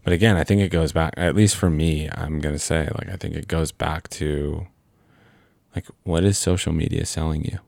but 0.03 0.13
again, 0.13 0.37
I 0.37 0.43
think 0.43 0.61
it 0.61 0.69
goes 0.69 0.91
back, 0.91 1.13
at 1.17 1.35
least 1.35 1.55
for 1.55 1.69
me, 1.69 2.09
I'm 2.11 2.39
going 2.39 2.55
to 2.55 2.59
say, 2.59 2.87
like, 2.97 3.09
I 3.09 3.15
think 3.17 3.35
it 3.35 3.47
goes 3.47 3.71
back 3.71 4.09
to, 4.11 4.65
like, 5.75 5.85
what 6.03 6.23
is 6.23 6.37
social 6.37 6.73
media 6.73 7.05
selling 7.05 7.43
you? 7.43 7.59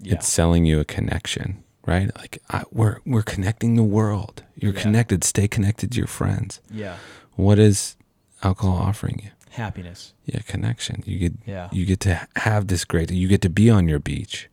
Yeah. 0.00 0.14
It's 0.14 0.28
selling 0.28 0.64
you 0.64 0.80
a 0.80 0.84
connection, 0.84 1.62
right? 1.84 2.10
Like, 2.16 2.38
I, 2.48 2.62
we're, 2.70 3.00
we're 3.04 3.22
connecting 3.22 3.74
the 3.74 3.82
world. 3.82 4.42
You're 4.54 4.72
Yeah. 4.72 4.80
connected. 4.80 5.24
Stay 5.24 5.48
connected 5.48 5.90
to 5.92 5.98
your 5.98 6.06
friends. 6.06 6.60
yeah, 6.70 6.96
What 7.34 7.58
is 7.58 7.96
alcohol 8.42 8.76
offering 8.76 9.20
you? 9.24 9.30
Happiness. 9.56 10.12
Yeah, 10.24 10.40
connection. 10.46 11.02
You 11.06 11.18
get 11.18 11.32
Yeah. 11.46 11.68
you 11.72 11.84
get 11.84 12.00
to 12.00 12.26
have 12.36 12.68
this 12.68 12.84
great. 12.84 13.10
You 13.10 13.28
get 13.28 13.42
to 13.42 13.50
be 13.50 13.68
on 13.70 13.88
your 13.88 13.98
beach, 13.98 14.48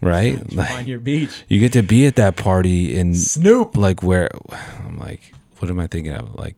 right? 0.00 0.38
on 0.50 0.56
Like 0.56 0.86
your 0.86 1.00
beach, 1.00 1.44
you 1.48 1.58
get 1.60 1.72
to 1.72 1.82
be 1.82 2.06
at 2.06 2.16
that 2.16 2.36
party 2.36 2.96
in 2.96 3.14
Snoop. 3.14 3.76
like 3.76 4.02
where 4.02 4.28
I'm 4.84 4.98
like, 4.98 5.32
what 5.58 5.70
am 5.70 5.80
I 5.80 5.86
thinking 5.86 6.12
of? 6.12 6.34
Like, 6.34 6.56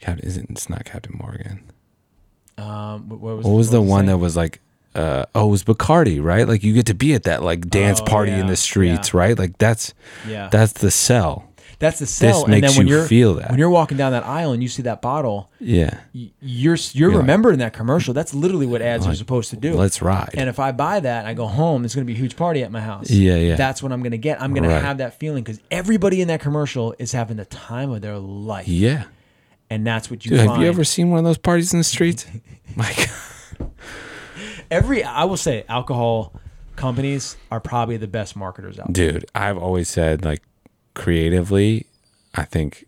Captain 0.00 0.26
isn't 0.26 0.50
it's 0.50 0.68
not 0.70 0.84
Captain 0.84 1.16
Morgan. 1.20 1.62
Um, 2.58 3.08
what 3.08 3.20
was 3.20 3.44
What 3.46 3.52
was 3.56 3.70
the 3.70 3.82
it 3.82 3.86
one 3.86 4.06
that 4.06 4.18
was 4.18 4.36
like? 4.36 4.60
Uh, 4.94 5.24
oh, 5.34 5.48
it 5.48 5.50
was 5.50 5.64
Bacardi, 5.64 6.22
right? 6.22 6.46
Like 6.46 6.62
you 6.62 6.74
get 6.74 6.84
to 6.86 6.94
be 6.94 7.14
at 7.14 7.22
that 7.22 7.42
like 7.42 7.68
dance 7.70 8.00
Oh, 8.00 8.04
party 8.04 8.32
in 8.32 8.46
the 8.46 8.56
streets, 8.56 9.14
yeah. 9.14 9.20
right? 9.20 9.38
Like 9.38 9.56
that's 9.58 9.94
Yeah, 10.28 10.48
that's 10.50 10.72
the 10.74 10.90
sell. 10.90 11.48
That's 11.82 11.98
the 11.98 12.06
sell. 12.06 12.44
and 12.44 12.50
makes 12.52 12.68
then 12.68 12.78
when 12.78 12.86
you 12.88 12.94
you're 12.96 13.06
feel 13.06 13.34
that. 13.34 13.50
when 13.50 13.58
you're 13.58 13.68
walking 13.68 13.98
down 13.98 14.12
that 14.12 14.24
aisle 14.24 14.52
and 14.52 14.62
you 14.62 14.68
see 14.70 14.82
that 14.82 15.02
bottle, 15.02 15.50
Yeah, 15.60 15.98
y- 16.14 16.30
you're 16.40 16.76
you're 16.92 17.10
like- 17.22 17.58
that 17.58 17.72
commercial. 17.74 18.14
That's 18.14 18.32
literally 18.32 18.64
what 18.66 18.80
ads 18.80 19.06
are 19.06 19.14
supposed 19.14 19.50
to 19.50 19.56
do. 19.56 19.74
let's 19.74 20.00
ride. 20.00 20.30
And 20.34 20.48
if 20.48 20.58
I 20.58 20.72
buy 20.72 21.00
that 21.00 21.18
and 21.20 21.28
I 21.28 21.34
go 21.34 21.46
home, 21.46 21.82
there's 21.82 21.94
going 21.94 22.06
to 22.06 22.10
be 22.10 22.16
a 22.16 22.20
huge 22.20 22.36
party 22.36 22.62
at 22.62 22.72
my 22.72 22.80
house. 22.80 23.10
Yeah, 23.10 23.34
yeah. 23.36 23.56
That's 23.56 23.82
what 23.82 23.92
I'm 23.92 24.00
going 24.00 24.12
to 24.12 24.18
get. 24.18 24.40
I'm 24.40 24.54
going 24.54 24.62
Right. 24.68 24.78
to 24.80 24.80
have 24.86 24.98
that 24.98 25.18
feeling 25.18 25.44
because 25.44 25.60
everybody 25.70 26.22
in 26.22 26.28
that 26.28 26.40
commercial 26.40 26.94
is 26.98 27.12
having 27.12 27.36
the 27.36 27.44
time 27.46 27.90
of 27.90 28.00
their 28.00 28.16
life, 28.18 28.66
yeah. 28.68 29.04
and 29.68 29.86
that's 29.86 30.10
what 30.10 30.24
you 30.24 30.30
Dude, 30.30 30.38
find. 30.38 30.50
have 30.52 30.60
you 30.62 30.68
ever 30.68 30.84
seen 30.84 31.10
one 31.10 31.18
of 31.18 31.24
those 31.24 31.38
parties 31.38 31.72
in 31.74 31.80
the 31.80 31.84
streets? 31.84 32.26
My 32.76 32.90
God. 32.96 33.70
Every 34.70 35.04
I 35.04 35.24
will 35.24 35.36
say, 35.36 35.64
alcohol 35.68 36.34
companies 36.76 37.36
are 37.50 37.60
probably 37.60 37.96
the 37.98 38.06
best 38.08 38.34
marketers 38.36 38.78
out 38.78 38.92
there. 38.92 39.12
Dude, 39.12 39.26
I've 39.34 39.58
always 39.58 39.88
said 39.88 40.24
like 40.24 40.42
creatively, 40.94 41.86
I 42.34 42.44
think 42.44 42.86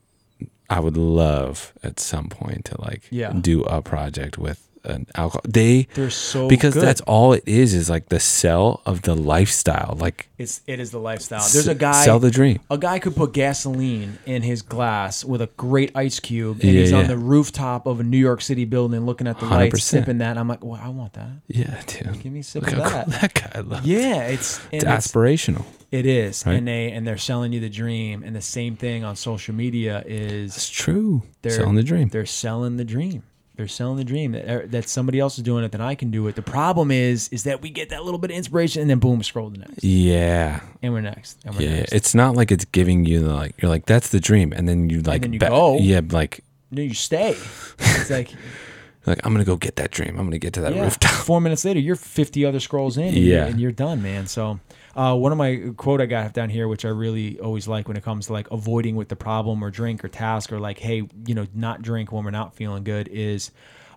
I 0.70 0.80
would 0.80 0.96
love 0.96 1.72
at 1.82 2.00
some 2.00 2.28
point 2.28 2.64
to 2.66 2.80
like 2.80 3.02
Yeah. 3.10 3.32
do 3.32 3.62
a 3.62 3.82
project 3.82 4.38
with 4.38 4.63
an 4.84 5.06
alcohol. 5.14 5.42
They 5.48 5.88
They're 5.94 6.10
so 6.10 6.48
because 6.48 6.74
good. 6.74 6.82
that's 6.82 7.00
all 7.02 7.32
it 7.32 7.42
is 7.46 7.74
is 7.74 7.88
like 7.90 8.08
the 8.08 8.20
sell 8.20 8.82
of 8.86 9.02
the 9.02 9.14
lifestyle. 9.14 9.96
Like 9.98 10.28
it's 10.38 10.60
it 10.66 10.80
is 10.80 10.90
the 10.90 10.98
lifestyle. 10.98 11.40
There's 11.52 11.68
a 11.68 11.74
guy 11.74 12.04
sell 12.04 12.18
the 12.18 12.30
dream. 12.30 12.60
A 12.70 12.78
guy 12.78 12.98
could 12.98 13.16
put 13.16 13.32
gasoline 13.32 14.18
in 14.26 14.42
his 14.42 14.62
glass 14.62 15.24
with 15.24 15.40
a 15.42 15.46
great 15.56 15.92
ice 15.94 16.20
cube, 16.20 16.60
and 16.62 16.72
Yeah, 16.72 16.80
he's 16.80 16.92
on 16.92 17.06
the 17.06 17.16
rooftop 17.16 17.86
of 17.86 18.00
a 18.00 18.04
New 18.04 18.18
York 18.18 18.40
City 18.42 18.64
building, 18.64 19.06
looking 19.06 19.26
at 19.26 19.38
the 19.40 19.46
lights, 19.46 19.76
100%. 19.78 19.80
sipping 19.82 20.18
that. 20.18 20.36
I'm 20.38 20.48
like, 20.48 20.64
well, 20.64 20.80
I 20.82 20.88
want 20.88 21.12
that. 21.14 21.28
Yeah, 21.48 21.80
dude. 21.86 22.20
Give 22.22 22.32
me 22.32 22.40
a 22.40 22.42
sip 22.42 22.62
Look 22.62 22.72
of 22.72 22.78
that. 22.78 23.04
cool 23.04 23.12
that 23.20 23.34
guy 23.52 23.60
looks. 23.60 23.86
Yeah, 23.86 24.24
it's 24.24 24.60
It's 24.72 24.84
it's, 24.84 24.84
aspirational. 24.84 25.64
it 25.90 26.06
is, 26.06 26.44
Right? 26.46 26.54
and 26.56 26.66
they 26.68 26.90
and 26.92 27.06
they're 27.06 27.16
selling 27.16 27.52
you 27.52 27.60
the 27.60 27.68
dream. 27.70 28.22
And 28.22 28.34
the 28.34 28.40
same 28.42 28.76
thing 28.76 29.04
on 29.04 29.16
social 29.16 29.54
media 29.54 30.02
is 30.06 30.56
It's 30.56 30.68
true. 30.68 31.22
they're 31.42 31.52
Selling 31.52 31.74
the 31.76 31.82
dream. 31.82 32.08
They're 32.08 32.26
selling 32.26 32.76
the 32.76 32.84
dream. 32.84 33.22
They're 33.56 33.68
selling 33.68 33.96
the 33.98 34.04
dream 34.04 34.32
that 34.32 34.48
er, 34.50 34.66
that 34.66 34.88
somebody 34.88 35.20
else 35.20 35.38
is 35.38 35.44
doing 35.44 35.62
it, 35.64 35.70
then 35.70 35.80
I 35.80 35.94
can 35.94 36.10
do 36.10 36.26
it. 36.26 36.34
The 36.34 36.42
problem 36.42 36.90
is, 36.90 37.28
is 37.28 37.44
that 37.44 37.62
we 37.62 37.70
get 37.70 37.90
that 37.90 38.04
little 38.04 38.18
bit 38.18 38.32
of 38.32 38.36
inspiration, 38.36 38.80
and 38.82 38.90
then 38.90 38.98
boom, 38.98 39.22
scroll 39.22 39.50
to 39.50 39.58
next, 39.60 39.84
Yeah. 39.84 40.60
and 40.82 40.92
we're 40.92 41.00
next, 41.02 41.38
and 41.44 41.54
we're 41.54 41.62
Yeah. 41.62 41.76
next. 41.76 41.92
It's 41.92 42.14
not 42.16 42.34
like 42.34 42.50
it's 42.50 42.64
giving 42.64 43.04
you 43.04 43.20
the 43.20 43.32
like 43.32 43.54
you're 43.62 43.68
like, 43.68 43.86
that's 43.86 44.08
the 44.08 44.18
dream. 44.18 44.52
And 44.52 44.68
then 44.68 44.90
you 44.90 45.02
like 45.02 45.22
then 45.22 45.32
you 45.32 45.38
go. 45.38 45.78
Yeah, 45.78 46.00
like 46.10 46.40
no, 46.72 46.82
you 46.82 46.94
stay. 46.94 47.36
It's 47.78 48.10
like 48.10 48.30
like 49.06 49.20
I'm 49.24 49.32
gonna 49.32 49.44
go 49.44 49.56
get 49.56 49.76
that 49.76 49.92
dream. 49.92 50.18
I'm 50.18 50.26
gonna 50.26 50.38
get 50.38 50.52
to 50.54 50.60
that 50.62 50.74
yeah. 50.74 50.82
rooftop. 50.82 51.12
Four 51.12 51.40
minutes 51.40 51.64
later, 51.64 51.78
you're 51.78 51.94
50 51.94 52.44
other 52.44 52.58
scrolls 52.58 52.96
in, 52.98 53.04
and, 53.04 53.16
Yeah. 53.16 53.22
you're, 53.36 53.44
and 53.44 53.60
you're 53.60 53.72
done, 53.72 54.02
man. 54.02 54.26
So, 54.26 54.58
uh, 54.96 55.14
one 55.16 55.32
of 55.32 55.38
my 55.38 55.70
quote 55.76 56.00
I 56.00 56.06
got 56.06 56.32
down 56.32 56.50
here, 56.50 56.68
which 56.68 56.84
I 56.84 56.88
really 56.88 57.38
always 57.40 57.66
like 57.68 57.88
when 57.88 57.96
it 57.96 58.02
comes 58.04 58.26
to 58.26 58.32
like 58.32 58.50
avoiding 58.50 58.96
with 58.96 59.08
the 59.08 59.16
problem 59.16 59.62
or 59.62 59.70
drink 59.70 60.04
or 60.04 60.08
task 60.08 60.52
or 60.52 60.60
like, 60.60 60.78
hey, 60.78 61.08
you 61.26 61.34
know, 61.34 61.46
not 61.54 61.82
drink 61.82 62.12
when 62.12 62.24
we're 62.24 62.30
not 62.30 62.54
feeling 62.54 62.84
good, 62.84 63.08
is 63.08 63.50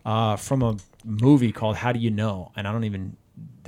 uh, 0.05 0.35
from 0.35 0.61
a 0.63 0.77
movie 1.05 1.51
called 1.51 1.75
How 1.75 1.91
Do 1.91 1.99
You 1.99 2.09
Know? 2.11 2.51
And 2.55 2.67
I 2.67 2.71
don't 2.71 2.83
even. 2.85 3.15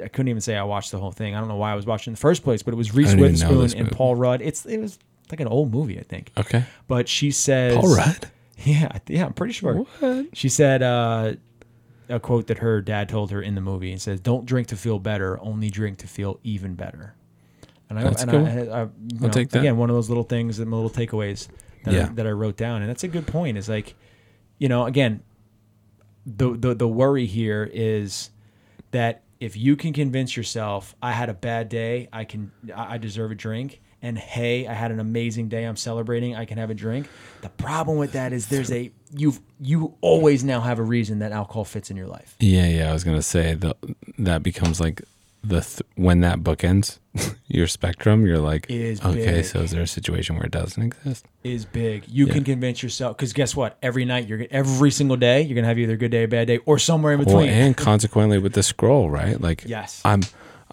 I 0.04 0.08
couldn't 0.08 0.30
even 0.30 0.42
say 0.42 0.56
I 0.56 0.63
watched 0.63 0.92
the 0.92 0.98
whole 0.98 1.12
thing. 1.12 1.36
I 1.36 1.39
don't 1.39 1.48
know 1.50 1.58
why 1.58 1.72
I 1.72 1.76
was 1.76 1.86
watching 1.86 2.12
in 2.12 2.15
the 2.15 2.20
first 2.20 2.44
place, 2.44 2.63
but 2.63 2.74
it 2.74 2.78
was 2.78 2.96
Reese 2.96 3.13
Witherspoon 3.22 3.60
and. 3.76 3.92
Paul 3.92 4.15
Rudd. 4.15 4.42
It's 4.42 4.65
it 4.65 4.80
was 4.80 4.98
like 5.30 5.39
an 5.42 5.48
old 5.48 5.72
movie, 5.72 6.00
I 6.00 6.04
think. 6.04 6.32
Okay. 6.38 6.63
But 6.88 7.08
she 7.08 7.30
says, 7.32 7.76
Paul 7.76 7.96
Rudd. 7.96 8.30
Yeah, 8.65 8.88
I- 8.92 9.02
yeah, 9.08 9.26
I'm 9.26 9.34
pretty 9.34 9.54
sure. 9.54 9.86
What? 10.00 10.26
She 10.34 10.50
said 10.50 10.82
uh, 10.84 11.34
a 12.10 12.20
quote 12.20 12.48
that 12.48 12.58
her 12.58 12.82
dad 12.82 13.08
told 13.10 13.32
her 13.32 13.42
in 13.42 13.56
the 13.56 13.62
movie. 13.62 13.94
It 13.94 14.02
says, 14.02 14.20
"Don't 14.20 14.46
drink 14.46 14.68
to 14.70 14.76
feel 14.76 15.00
better, 15.00 15.39
only 15.42 15.70
drink 15.70 16.00
to 16.00 16.08
feel 16.08 16.39
even 16.44 16.76
better." 16.76 17.13
And 17.89 17.97
I, 17.97 18.04
That's 18.04 18.21
and 18.21 18.32
cool. 18.32 18.45
I, 18.45 18.49
I, 18.49 18.82
I 18.82 18.84
you 18.84 19.19
know, 19.19 19.30
take 19.30 19.49
that. 19.49 19.60
again 19.60 19.78
one 19.78 19.89
of 19.89 19.95
those 19.95 20.10
little 20.10 20.23
things, 20.23 20.60
and 20.60 20.71
little 20.71 20.89
takeaways 20.89 21.47
that, 21.86 21.93
I, 21.93 22.13
that 22.13 22.28
I 22.28 22.32
wrote 22.32 22.56
down, 22.56 22.82
and 22.82 22.89
that's 22.89 23.04
a 23.04 23.08
good 23.08 23.25
point. 23.25 23.58
Is 23.58 23.67
like, 23.67 23.95
you 24.60 24.69
know, 24.69 24.86
again, 24.86 25.21
the 26.25 26.56
the 26.56 26.75
the 26.75 26.88
worry 26.88 27.25
here 27.25 27.69
is 27.73 28.30
that 28.91 29.23
if 29.39 29.56
you 29.56 29.75
can 29.75 29.93
convince 29.93 30.36
yourself, 30.36 30.95
I 31.02 31.13
had 31.13 31.30
a 31.30 31.34
bad 31.34 31.69
day, 31.69 32.10
I 32.12 32.25
can, 32.25 32.52
I 32.75 32.97
deserve 32.97 33.32
a 33.32 33.36
drink, 33.36 33.80
and 34.02 34.17
hey, 34.17 34.67
I 34.67 34.73
had 34.73 34.91
an 34.91 34.99
amazing 34.99 35.47
day, 35.47 35.63
I'm 35.63 35.78
celebrating, 35.78 36.36
I 36.36 36.45
can 36.45 36.58
have 36.58 36.69
a 36.69 36.73
drink. 36.73 37.08
The 37.41 37.49
problem 37.49 37.97
with 37.97 38.12
that 38.13 38.34
is 38.34 38.47
there's 38.47 38.71
a 38.71 38.91
you've 39.12 39.39
you 39.60 39.95
always 40.02 40.43
now 40.43 40.62
have 40.62 40.80
a 40.80 40.84
reason 40.84 41.19
that 41.19 41.32
alcohol 41.32 41.65
fits 41.65 41.89
in 41.89 41.97
your 41.97 42.08
life. 42.08 42.36
Yeah, 42.39 42.67
yeah. 42.67 42.89
I 42.89 42.93
was 42.93 43.04
gonna 43.04 43.21
say 43.21 43.54
the 43.54 43.75
that 44.17 44.43
becomes 44.43 44.80
like 44.80 45.02
the 45.43 45.62
th- 45.62 45.82
when 45.95 46.19
that 46.21 46.43
book 46.43 46.63
ends 46.63 46.99
your 47.47 47.67
spectrum. 47.67 48.25
You're 48.25 48.39
like, 48.39 48.65
is 48.69 49.02
okay. 49.04 49.25
big. 49.25 49.45
So 49.45 49.60
is 49.62 49.71
there 49.71 49.82
a 49.82 49.88
situation 49.88 50.36
where 50.36 50.45
it 50.45 50.52
doesn't 50.52 50.82
exist? 50.82 51.25
Is 51.43 51.65
big. 51.65 52.04
You 52.08 52.28
Yeah. 52.28 52.34
can 52.34 52.43
convince 52.43 52.84
yourself 52.84 53.15
because 53.17 53.34
guess 53.34 53.56
what? 53.56 53.78
Every 53.82 54.06
night 54.06 54.28
you're 54.28 54.38
gonna- 54.39 54.49
every 54.52 54.91
single 54.91 55.17
day 55.17 55.41
you're 55.41 55.56
gonna 55.56 55.67
have 55.67 55.80
either 55.80 55.93
a 55.93 55.97
good 55.97 56.12
day, 56.12 56.23
a 56.23 56.28
bad 56.28 56.47
day, 56.47 56.58
or 56.65 56.78
somewhere 56.80 57.13
in 57.13 57.19
between 57.19 57.38
Well, 57.38 57.45
and 57.47 57.75
consequently 57.89 58.38
with 58.38 58.54
the 58.54 58.63
scroll, 58.63 59.10
right? 59.10 59.39
Like, 59.39 59.63
Yes. 59.65 60.02
I'm 60.06 60.21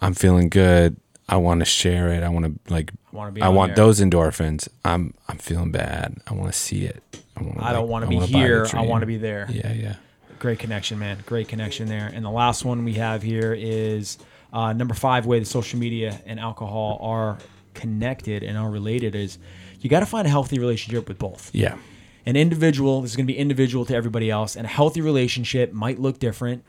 I'm 0.00 0.14
feeling 0.14 0.48
good. 0.48 0.96
I 1.28 1.38
want 1.38 1.60
to 1.60 1.64
share 1.64 2.08
it. 2.10 2.22
I 2.22 2.28
want 2.28 2.44
to 2.44 2.72
like. 2.72 2.92
I 3.12 3.16
wanna 3.16 3.32
be 3.32 3.42
I 3.42 3.48
want 3.48 3.74
there. 3.74 3.84
those 3.86 4.00
endorphins. 4.00 4.68
I'm 4.84 5.14
I'm 5.28 5.38
feeling 5.38 5.72
bad. 5.72 6.18
I 6.26 6.34
want 6.34 6.52
to 6.52 6.58
see 6.58 6.84
it. 6.84 7.02
I, 7.36 7.42
wanna, 7.42 7.62
I 7.64 7.72
don't 7.72 7.82
like, 7.82 7.90
want 7.90 8.04
to 8.04 8.08
be 8.08 8.16
wanna 8.16 8.26
buy 8.28 8.32
the 8.32 8.38
here. 8.38 8.66
I 8.74 8.82
want 8.82 9.02
to 9.02 9.06
be 9.06 9.16
there. 9.16 9.46
Yeah, 9.50 9.72
yeah. 9.72 9.94
Great 10.38 10.58
connection, 10.58 10.98
man. 10.98 11.18
Great 11.26 11.48
connection 11.48 11.88
there. 11.88 12.10
And 12.12 12.24
the 12.24 12.30
last 12.30 12.64
one 12.64 12.84
we 12.84 12.94
have 12.94 13.22
here 13.22 13.54
is 13.58 14.18
Uh, 14.56 14.72
number 14.72 14.94
five 14.94 15.22
way 15.26 15.38
that 15.38 15.44
social 15.46 15.78
media 15.78 16.10
and 16.28 16.40
alcohol 16.40 16.98
are 17.02 17.36
connected 17.74 18.42
and 18.42 18.56
are 18.56 18.70
related 18.70 19.14
is 19.14 19.38
you 19.80 19.90
got 19.90 20.00
to 20.00 20.06
find 20.06 20.26
a 20.26 20.30
healthy 20.30 20.58
relationship 20.58 21.06
with 21.08 21.18
both. 21.18 21.50
Yeah. 21.54 21.76
An 22.24 22.36
individual 22.36 23.02
this 23.02 23.10
is 23.12 23.16
going 23.16 23.26
to 23.26 23.32
be 23.32 23.38
individual 23.38 23.84
to 23.84 23.94
everybody 23.94 24.30
else, 24.30 24.56
and 24.56 24.64
a 24.64 24.68
healthy 24.80 25.02
relationship 25.02 25.66
might 25.74 25.98
look 26.00 26.18
different 26.18 26.64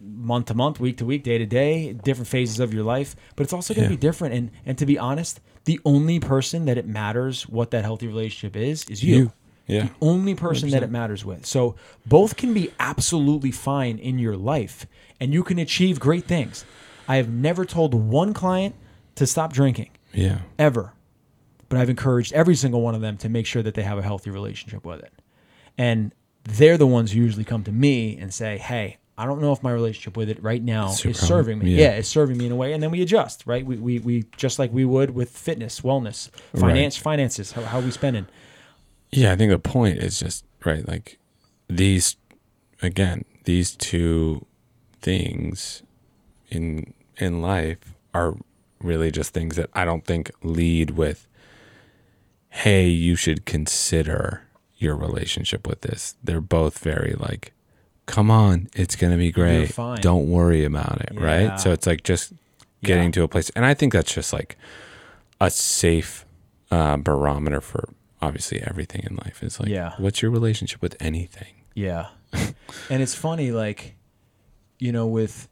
month 0.00 0.46
to 0.46 0.54
month, 0.54 0.78
week 0.78 0.96
to 0.98 1.04
week, 1.04 1.22
day 1.24 1.38
to 1.38 1.46
day, 1.62 1.92
different 1.92 2.28
phases 2.28 2.60
of 2.60 2.72
your 2.72 2.84
life, 2.84 3.16
but 3.34 3.42
it's 3.42 3.52
also 3.52 3.74
going 3.74 3.88
to 3.88 3.92
Yeah. 3.92 3.98
be 3.98 4.00
different. 4.08 4.32
And 4.34 4.50
and 4.64 4.78
to 4.78 4.86
be 4.86 4.96
honest, 4.96 5.40
the 5.64 5.80
only 5.84 6.20
person 6.20 6.66
that 6.66 6.78
it 6.78 6.86
matters 6.86 7.48
what 7.48 7.72
that 7.72 7.82
healthy 7.84 8.06
relationship 8.06 8.54
is 8.56 8.84
is 8.88 9.02
you. 9.02 9.16
You. 9.16 9.32
Yeah. 9.66 9.82
The 9.86 9.90
only 10.00 10.34
person 10.36 10.70
that 10.70 10.82
it 10.84 10.90
matters 10.90 11.24
with. 11.24 11.44
So 11.44 11.74
both 12.06 12.36
can 12.36 12.54
be 12.54 12.70
absolutely 12.78 13.50
fine 13.50 13.98
in 13.98 14.18
your 14.20 14.36
life, 14.36 14.86
and 15.20 15.34
you 15.34 15.42
can 15.42 15.58
achieve 15.58 15.98
great 15.98 16.24
things. 16.24 16.64
I 17.08 17.16
have 17.16 17.28
never 17.28 17.64
told 17.64 17.94
one 17.94 18.34
client 18.34 18.74
to 19.16 19.26
stop 19.26 19.52
drinking 19.52 19.90
Yeah. 20.12 20.40
ever. 20.58 20.92
But 21.68 21.78
I've 21.78 21.90
encouraged 21.90 22.32
every 22.32 22.54
single 22.54 22.80
one 22.82 22.94
of 22.94 23.00
them 23.00 23.16
to 23.18 23.28
make 23.28 23.46
sure 23.46 23.62
that 23.62 23.74
they 23.74 23.82
have 23.82 23.98
a 23.98 24.02
healthy 24.02 24.30
relationship 24.30 24.84
with 24.86 25.00
it. 25.00 25.12
And 25.76 26.12
they're 26.44 26.78
the 26.78 26.86
ones 26.86 27.12
who 27.12 27.18
usually 27.18 27.44
come 27.44 27.64
to 27.64 27.72
me 27.72 28.16
and 28.16 28.32
say, 28.32 28.56
Hey, 28.58 28.98
I 29.18 29.26
don't 29.26 29.40
know 29.40 29.52
if 29.52 29.62
my 29.62 29.72
relationship 29.72 30.16
with 30.16 30.30
it 30.30 30.40
right 30.42 30.62
now 30.62 30.88
Super 30.88 31.10
is 31.10 31.18
serving 31.18 31.58
me. 31.58 31.72
yeah. 31.72 31.80
Yeah. 31.80 31.90
it's 31.96 32.08
serving 32.08 32.38
me 32.38 32.46
in 32.46 32.52
a 32.52 32.56
way. 32.56 32.72
And 32.72 32.82
then 32.82 32.90
we 32.90 33.02
adjust, 33.02 33.42
right? 33.46 33.66
We, 33.66 33.76
we, 33.76 33.98
we 33.98 34.24
just 34.36 34.58
like 34.58 34.72
we 34.72 34.84
would 34.84 35.10
with 35.10 35.30
fitness, 35.30 35.80
wellness, 35.80 36.30
finance, 36.54 36.96
finances, 36.96 37.52
how, 37.52 37.62
how 37.62 37.80
we 37.80 37.90
spending. 37.90 38.26
Yeah, 39.10 39.32
I 39.32 39.36
think 39.36 39.50
the 39.50 39.58
point 39.58 39.98
is 39.98 40.20
just 40.20 40.44
right. 40.64 40.86
Like 40.86 41.18
these, 41.68 42.16
again, 42.82 43.24
these 43.44 43.74
two 43.74 44.46
things 45.02 45.82
in 46.50 46.94
in 47.18 47.42
life 47.42 47.94
are 48.14 48.34
really 48.80 49.10
just 49.10 49.32
things 49.34 49.56
that 49.56 49.70
I 49.74 49.84
don't 49.84 50.04
think 50.04 50.30
lead 50.42 50.90
with. 50.90 51.26
Hey, 52.50 52.88
you 52.88 53.16
should 53.16 53.44
consider 53.44 54.42
your 54.76 54.96
relationship 54.96 55.66
with 55.66 55.82
this. 55.82 56.14
They're 56.22 56.40
both 56.40 56.78
very 56.78 57.14
like, 57.18 57.52
come 58.06 58.30
on, 58.30 58.68
it's 58.74 58.96
gonna 58.96 59.16
be 59.16 59.30
great. 59.32 59.74
Don't 60.00 60.28
worry 60.30 60.64
about 60.64 61.00
it, 61.02 61.10
Yeah. 61.14 61.24
right? 61.24 61.60
So 61.60 61.72
it's 61.72 61.86
like 61.86 62.04
just 62.04 62.32
getting 62.82 63.06
Yeah. 63.06 63.10
to 63.12 63.22
a 63.24 63.28
place, 63.28 63.50
and 63.50 63.66
I 63.66 63.74
think 63.74 63.92
that's 63.92 64.12
just 64.14 64.32
like 64.32 64.56
a 65.40 65.50
safe 65.50 66.24
uh, 66.70 66.96
barometer 66.98 67.60
for 67.60 67.88
obviously 68.20 68.60
everything 68.62 69.02
in 69.08 69.16
life. 69.16 69.42
Is 69.42 69.58
like, 69.60 69.68
Yeah. 69.68 69.94
what's 69.98 70.20
your 70.22 70.30
relationship 70.30 70.82
with 70.82 70.96
anything? 71.00 71.54
Yeah. 71.74 72.08
and 72.32 73.02
it's 73.02 73.14
funny, 73.14 73.50
like, 73.52 73.94
you 74.78 74.92
know, 74.92 75.06
with, 75.06 75.48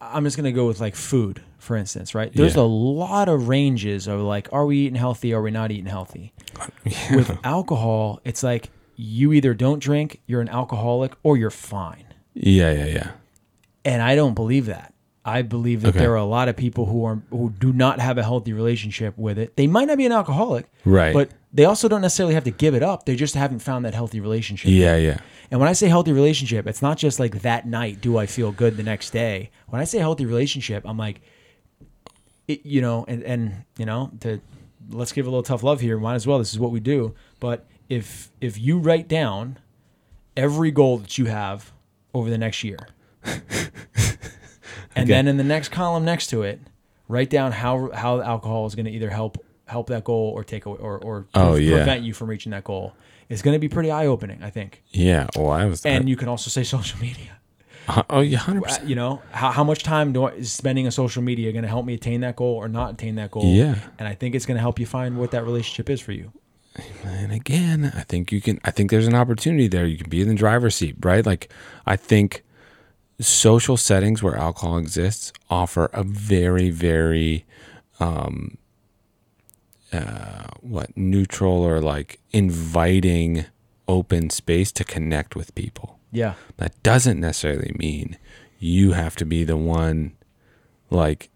I'm 0.00 0.24
just 0.24 0.36
going 0.36 0.44
to 0.44 0.52
go 0.52 0.66
with 0.68 0.80
like 0.80 0.94
food, 0.94 1.42
for 1.58 1.76
instance, 1.76 2.14
right? 2.14 2.32
There's 2.32 2.54
Yeah. 2.56 2.62
a 2.62 2.64
lot 2.64 3.28
of 3.28 3.48
ranges 3.48 4.06
of 4.06 4.20
like, 4.20 4.48
are 4.52 4.64
we 4.66 4.78
eating 4.78 4.94
healthy? 4.94 5.32
Are 5.34 5.42
we 5.42 5.50
not 5.50 5.70
eating 5.72 5.86
healthy? 5.86 6.32
With 7.14 7.36
alcohol, 7.44 8.20
it's 8.24 8.42
like 8.42 8.70
you 8.96 9.32
either 9.32 9.52
don't 9.54 9.80
drink, 9.80 10.20
you're 10.26 10.40
an 10.40 10.48
alcoholic, 10.48 11.12
or 11.24 11.36
you're 11.36 11.50
fine. 11.50 12.04
Yeah, 12.34 12.70
yeah, 12.72 12.86
yeah. 12.86 13.10
And 13.84 14.00
I 14.02 14.14
don't 14.14 14.34
believe 14.34 14.66
that. 14.66 14.94
I 15.24 15.42
believe 15.42 15.80
that 15.82 15.88
Okay. 15.88 15.98
there 16.00 16.12
are 16.12 16.16
a 16.16 16.24
lot 16.24 16.48
of 16.48 16.56
people 16.56 16.86
who 16.86 17.04
are 17.04 17.20
who 17.30 17.50
do 17.58 17.72
not 17.72 17.98
have 17.98 18.18
a 18.18 18.22
healthy 18.22 18.52
relationship 18.52 19.16
with 19.18 19.38
it. 19.38 19.56
They 19.56 19.66
might 19.66 19.86
not 19.88 19.96
be 19.98 20.06
an 20.06 20.12
alcoholic, 20.12 20.66
Right. 20.84 21.14
but 21.14 21.30
they 21.54 21.64
also 21.64 21.88
don't 21.88 22.00
necessarily 22.02 22.34
have 22.34 22.44
to 22.44 22.50
give 22.50 22.74
it 22.74 22.82
up. 22.82 23.06
They 23.06 23.14
just 23.16 23.34
haven't 23.36 23.60
found 23.60 23.84
that 23.84 23.94
healthy 23.94 24.20
relationship. 24.20 24.70
Yeah, 24.70 24.96
yeah. 24.96 25.18
And 25.50 25.60
when 25.60 25.68
I 25.68 25.72
say 25.72 25.88
healthy 25.88 26.12
relationship, 26.12 26.66
it's 26.66 26.82
not 26.82 26.98
just 26.98 27.20
like 27.20 27.42
that 27.42 27.66
night 27.66 28.00
do 28.00 28.18
I 28.18 28.26
feel 28.26 28.50
good 28.50 28.76
the 28.76 28.82
next 28.82 29.10
day. 29.10 29.50
When 29.68 29.80
I 29.80 29.84
say 29.84 29.98
healthy 29.98 30.26
relationship, 30.26 30.82
I'm 30.84 30.98
like, 30.98 31.20
it, 32.48 32.66
you 32.66 32.80
know, 32.82 33.04
and 33.06 33.22
and 33.22 33.64
you 33.78 33.86
know, 33.86 34.10
to 34.20 34.40
let's 34.90 35.12
give 35.12 35.26
a 35.26 35.30
little 35.30 35.44
tough 35.44 35.62
love 35.62 35.80
here. 35.80 35.96
Might 35.98 36.16
as 36.16 36.26
well. 36.26 36.38
This 36.38 36.52
is 36.52 36.58
what 36.58 36.72
we 36.72 36.80
do. 36.80 37.14
But 37.40 37.66
if 37.88 38.30
if 38.40 38.58
you 38.58 38.78
write 38.78 39.06
down 39.06 39.58
every 40.36 40.72
goal 40.72 40.98
that 40.98 41.18
you 41.18 41.26
have 41.26 41.72
over 42.12 42.28
the 42.30 42.38
next 42.38 42.64
year, 42.64 42.78
and 43.24 43.38
Okay. 44.96 45.04
then 45.04 45.28
in 45.28 45.36
the 45.36 45.44
next 45.44 45.70
column 45.70 46.04
next 46.04 46.28
to 46.28 46.42
it, 46.42 46.60
write 47.08 47.30
down 47.30 47.52
how 47.52 47.90
how 47.92 48.20
alcohol 48.20 48.66
is 48.66 48.74
going 48.74 48.86
to 48.86 48.92
either 48.92 49.10
help 49.10 49.43
help 49.66 49.86
that 49.88 50.04
goal 50.04 50.32
or 50.34 50.44
take 50.44 50.66
away 50.66 50.78
or 50.78 50.98
or 50.98 51.26
Oh, 51.34 51.56
yeah. 51.56 51.76
prevent 51.76 52.04
you 52.04 52.12
from 52.14 52.28
reaching 52.28 52.50
that 52.52 52.64
goal. 52.64 52.94
It's 53.28 53.40
going 53.42 53.54
to 53.54 53.58
be 53.58 53.68
pretty 53.68 53.90
eye 53.90 54.06
opening, 54.06 54.42
I 54.42 54.50
think. 54.50 54.82
Yeah. 54.90 55.26
Well, 55.36 55.50
I 55.50 55.64
was. 55.64 55.84
And 55.86 56.08
you 56.08 56.16
can 56.16 56.28
also 56.28 56.50
say 56.50 56.62
social 56.76 57.00
media. 57.00 57.38
uh, 57.88 58.02
oh, 58.10 58.20
yeah, 58.20 58.38
hundred 58.38 58.60
Uh, 58.64 58.66
percent. 58.66 58.88
You 58.88 58.94
know, 58.96 59.22
how, 59.30 59.50
how 59.50 59.64
much 59.64 59.82
time 59.82 60.12
do 60.12 60.24
I, 60.24 60.32
is 60.32 60.52
spending 60.52 60.84
on 60.86 60.92
social 60.92 61.22
media 61.22 61.50
going 61.52 61.62
to 61.62 61.68
help 61.68 61.86
me 61.86 61.94
attain 61.94 62.20
that 62.20 62.36
goal 62.36 62.54
or 62.54 62.68
not 62.68 62.92
attain 62.94 63.14
that 63.16 63.30
goal? 63.30 63.44
Yeah. 63.46 63.76
And 63.98 64.06
I 64.06 64.14
think 64.14 64.34
it's 64.34 64.44
going 64.46 64.56
to 64.56 64.60
help 64.60 64.78
you 64.78 64.86
find 64.86 65.16
what 65.18 65.30
that 65.30 65.44
relationship 65.44 65.88
is 65.88 66.00
for 66.00 66.12
you. 66.12 66.32
And 67.04 67.32
again, 67.32 67.92
I 67.96 68.02
think 68.02 68.32
you 68.32 68.40
can. 68.40 68.58
I 68.64 68.70
think 68.72 68.90
there's 68.90 69.06
an 69.06 69.14
opportunity 69.14 69.68
there. 69.68 69.86
You 69.86 69.96
can 69.96 70.10
be 70.10 70.20
in 70.20 70.28
the 70.28 70.34
driver's 70.34 70.74
seat, 70.74 70.96
right? 71.02 71.24
Like, 71.24 71.48
I 71.86 71.94
think 71.96 72.42
social 73.20 73.76
settings 73.76 74.22
where 74.22 74.36
alcohol 74.36 74.76
exists 74.78 75.32
offer 75.48 75.88
a 75.92 76.02
very, 76.02 76.70
very, 76.70 77.44
um, 78.00 78.58
uh, 79.94 80.46
what 80.60 80.96
neutral 80.96 81.62
or 81.62 81.80
like 81.80 82.18
inviting, 82.32 83.44
open 83.86 84.30
space 84.30 84.72
to 84.72 84.84
connect 84.84 85.36
with 85.36 85.54
people. 85.54 85.98
Yeah. 86.12 86.34
That 86.56 86.80
doesn't 86.82 87.20
necessarily 87.20 87.74
mean 87.78 88.16
you 88.58 88.92
have 88.92 89.14
to 89.16 89.24
be 89.24 89.44
the 89.44 89.56
one 89.56 90.12
like 90.90 91.28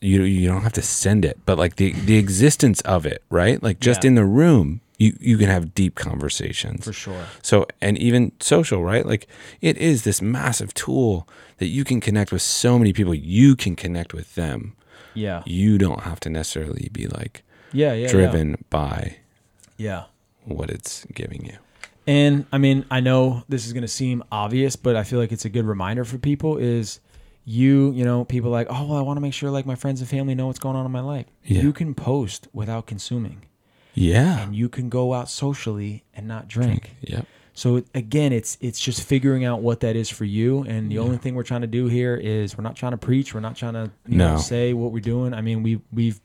you 0.00 0.22
you 0.22 0.48
don't 0.48 0.62
have 0.62 0.72
to 0.74 0.82
send 0.82 1.24
it, 1.24 1.38
but 1.46 1.58
like 1.58 1.76
the 1.76 1.92
the 1.92 2.16
existence 2.18 2.80
of 2.82 3.06
it, 3.06 3.22
right? 3.30 3.62
Like 3.62 3.80
just 3.80 4.04
Yeah. 4.04 4.08
in 4.08 4.14
the 4.14 4.24
room, 4.24 4.80
you 4.98 5.16
you 5.20 5.38
can 5.38 5.48
have 5.48 5.74
deep 5.74 5.94
conversations. 5.94 6.84
For 6.84 6.92
sure. 6.92 7.24
So 7.42 7.66
and 7.80 7.96
even 7.98 8.32
social, 8.40 8.82
right? 8.82 9.06
Like 9.06 9.26
it 9.60 9.76
is 9.78 10.02
this 10.02 10.20
massive 10.20 10.72
tool 10.74 11.26
that 11.58 11.66
you 11.68 11.84
can 11.84 12.00
connect 12.00 12.32
with 12.32 12.42
so 12.42 12.78
many 12.78 12.92
people. 12.92 13.14
You 13.14 13.56
can 13.56 13.76
connect 13.76 14.12
with 14.14 14.34
them. 14.34 14.76
Yeah. 15.14 15.42
You 15.46 15.78
don't 15.78 16.02
have 16.02 16.20
to 16.20 16.30
necessarily 16.30 16.88
be 16.92 17.06
like 17.06 17.42
Yeah. 17.72 17.92
Yeah. 17.94 18.08
driven 18.08 18.56
by 18.70 19.16
Yeah. 19.76 20.04
what 20.44 20.70
it's 20.70 21.04
giving 21.14 21.44
you. 21.44 21.56
And 22.06 22.46
I 22.52 22.58
mean, 22.58 22.84
I 22.90 23.00
know 23.00 23.42
this 23.48 23.66
is 23.66 23.72
going 23.72 23.82
to 23.82 23.88
seem 23.88 24.22
obvious, 24.30 24.76
but 24.76 24.94
I 24.96 25.02
feel 25.02 25.18
like 25.18 25.32
it's 25.32 25.44
a 25.44 25.48
good 25.48 25.64
reminder 25.66 26.04
for 26.04 26.18
people 26.18 26.56
is 26.56 27.00
you, 27.44 27.92
you 27.92 28.04
know, 28.04 28.24
people 28.24 28.50
like, 28.50 28.66
oh, 28.70 28.86
well, 28.86 28.98
I 28.98 29.02
want 29.02 29.16
to 29.16 29.20
make 29.20 29.32
sure 29.32 29.50
like 29.50 29.66
my 29.66 29.74
friends 29.76 30.00
and 30.00 30.08
family 30.10 30.34
know 30.34 30.46
what's 30.46 30.58
going 30.58 30.76
on 30.76 30.84
in 30.86 30.92
my 30.92 31.00
life. 31.00 31.26
Yeah. 31.44 31.62
You 31.62 31.72
can 31.72 31.94
post 31.94 32.48
without 32.52 32.86
consuming 32.86 33.42
Yeah. 33.94 34.42
and 34.44 34.54
you 34.54 34.68
can 34.68 34.88
go 34.88 35.14
out 35.14 35.28
socially 35.28 36.04
and 36.14 36.26
not 36.28 36.48
drink. 36.48 36.94
Yep. 37.02 37.26
So 37.56 37.82
again, 37.94 38.34
it's 38.34 38.58
it's 38.60 38.78
just 38.78 39.02
figuring 39.02 39.46
out 39.46 39.62
what 39.62 39.80
that 39.80 39.96
is 39.96 40.10
for 40.10 40.26
you, 40.26 40.62
and 40.64 40.90
the 40.90 40.98
only 40.98 41.16
thing 41.16 41.34
we're 41.34 41.42
trying 41.42 41.62
to 41.62 41.66
do 41.66 41.86
here 41.86 42.14
is 42.14 42.56
we're 42.56 42.62
not 42.62 42.76
trying 42.76 42.92
to 42.92 42.98
preach, 42.98 43.32
we're 43.32 43.40
not 43.40 43.56
trying 43.56 43.72
to 43.72 43.90
you 44.06 44.18
know, 44.18 44.36
say 44.36 44.74
what 44.74 44.92
we're 44.92 45.00
doing. 45.00 45.32
I 45.32 45.40
mean, 45.40 45.62
we 45.62 45.80
we've 45.90 46.20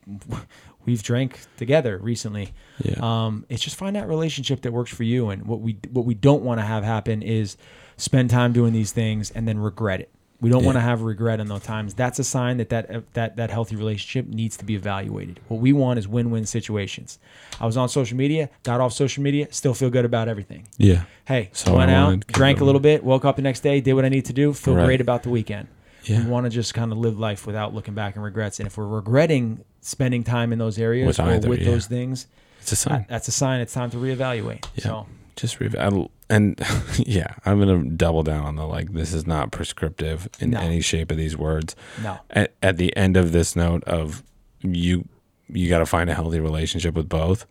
we've 0.86 1.02
drank 1.02 1.40
together 1.56 1.98
recently. 2.00 2.54
Yeah. 2.84 2.96
Um, 3.00 3.46
it's 3.48 3.64
just 3.64 3.78
find 3.78 3.96
that 3.96 4.10
relationship 4.10 4.62
that 4.64 4.74
works 4.74 4.94
for 4.94 5.04
you, 5.04 5.30
and 5.30 5.46
what 5.46 5.62
we 5.62 5.78
what 5.90 6.04
we 6.04 6.16
don't 6.16 6.44
want 6.44 6.60
to 6.60 6.66
have 6.66 6.84
happen 6.84 7.22
is 7.22 7.56
spend 7.96 8.30
time 8.30 8.52
doing 8.52 8.74
these 8.74 8.92
things 8.92 9.32
and 9.32 9.48
then 9.48 9.58
regret 9.58 10.02
it. 10.02 10.12
We 10.42 10.50
don't 10.50 10.62
Yeah. 10.62 10.66
want 10.66 10.76
to 10.78 10.82
have 10.82 11.02
regret 11.04 11.40
in 11.40 11.48
those 11.48 11.62
times. 11.62 11.94
That's 11.94 12.18
a 12.18 12.24
sign 12.24 12.58
that 12.58 12.70
that 12.70 12.90
uh, 12.94 13.02
that 13.14 13.36
that 13.38 13.52
healthy 13.52 13.76
relationship 13.76 14.28
needs 14.28 14.58
to 14.58 14.66
be 14.66 14.74
evaluated. 14.76 15.40
What 15.48 15.62
we 15.62 15.72
want 15.72 16.00
is 16.00 16.08
win-win 16.08 16.46
situations. 16.48 17.20
I 17.60 17.66
was 17.68 17.78
on 17.78 17.88
social 17.90 18.18
media, 18.18 18.50
got 18.64 18.82
off 18.82 18.92
social 18.94 19.22
media, 19.22 19.48
still 19.52 19.76
feel 19.76 19.92
good 19.92 20.04
about 20.04 20.28
everything. 20.28 20.64
Yeah. 20.78 21.04
Hey, 21.26 21.50
So 21.54 21.76
went 21.78 21.92
out, 21.92 22.08
wanted- 22.08 22.28
drank 22.28 22.60
a 22.60 22.66
little 22.66 22.82
bit, 22.82 23.04
woke 23.04 23.24
up 23.24 23.36
the 23.36 23.44
next 23.44 23.60
day, 23.60 23.82
did 23.82 23.94
what 23.94 24.04
I 24.04 24.10
need 24.10 24.26
to 24.26 24.34
do, 24.34 24.52
feel 24.54 24.74
Right. 24.76 24.86
great 24.86 25.02
about 25.02 25.22
the 25.24 25.30
weekend. 25.30 25.68
Yeah. 26.06 26.24
We 26.24 26.32
want 26.32 26.48
to 26.48 26.50
just 26.50 26.74
kind 26.74 26.92
of 26.92 26.98
live 26.98 27.20
life 27.20 27.46
without 27.46 27.76
looking 27.76 27.94
back 27.94 28.16
and 28.16 28.24
regrets. 28.24 28.60
And 28.60 28.66
if 28.66 28.76
we're 28.78 28.88
regretting 28.88 29.60
spending 29.82 30.24
time 30.24 30.52
in 30.52 30.58
those 30.58 30.80
areas 30.80 31.06
With 31.06 31.20
or 31.20 31.30
either, 31.34 31.48
with 31.50 31.60
yeah. 31.60 31.66
those 31.72 31.86
things, 31.86 32.26
It's 32.62 32.72
a 32.72 32.76
sign. 32.76 32.94
that- 33.02 33.08
that's 33.10 33.28
a 33.28 33.32
sign 33.32 33.62
it's 33.62 33.74
time 33.74 33.92
to 33.92 33.98
reevaluate. 33.98 34.66
Yeah. 34.76 34.84
So 34.84 35.06
just 35.36 35.60
rev- 35.60 35.76
I, 35.76 36.08
and 36.30 36.60
yeah, 36.98 37.34
I'm 37.46 37.60
gonna 37.60 37.84
double 37.90 38.24
down 38.24 38.46
on 38.46 38.56
the 38.56 38.66
like. 38.68 38.94
This 38.94 39.14
is 39.14 39.26
not 39.28 39.52
prescriptive 39.52 40.28
in 40.40 40.52
No. 40.52 40.60
any 40.60 40.82
shape 40.82 41.12
of 41.12 41.18
these 41.18 41.36
words. 41.38 41.76
no, 42.02 42.20
At, 42.30 42.54
at 42.62 42.78
the 42.78 42.96
end 42.96 43.18
of 43.18 43.32
this 43.32 43.56
note 43.56 43.84
of 43.86 44.24
you, 44.62 45.08
you 45.50 45.68
got 45.70 45.80
to 45.80 45.86
find 45.86 46.10
a 46.10 46.14
healthy 46.14 46.40
relationship 46.40 46.96
with 46.96 47.10
both. 47.10 47.46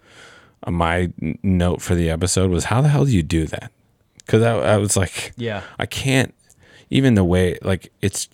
Uh, 0.65 0.71
my 0.71 1.13
n- 1.21 1.39
note 1.43 1.83
for 1.83 1.95
the 1.95 2.09
episode 2.11 2.51
was, 2.51 2.65
how 2.65 2.81
the 2.81 2.89
hell 2.89 3.05
do 3.05 3.11
you 3.13 3.23
do 3.23 3.47
that? 3.47 3.71
Because 4.19 4.43
I, 4.43 4.75
I 4.75 4.77
was 4.77 4.97
like, 4.97 5.33
yeah, 5.37 5.63
I 5.79 5.87
can't. 5.87 6.35
Even 6.91 7.15
the 7.15 7.25
way 7.25 7.59
like 7.63 7.93
it's. 8.01 8.29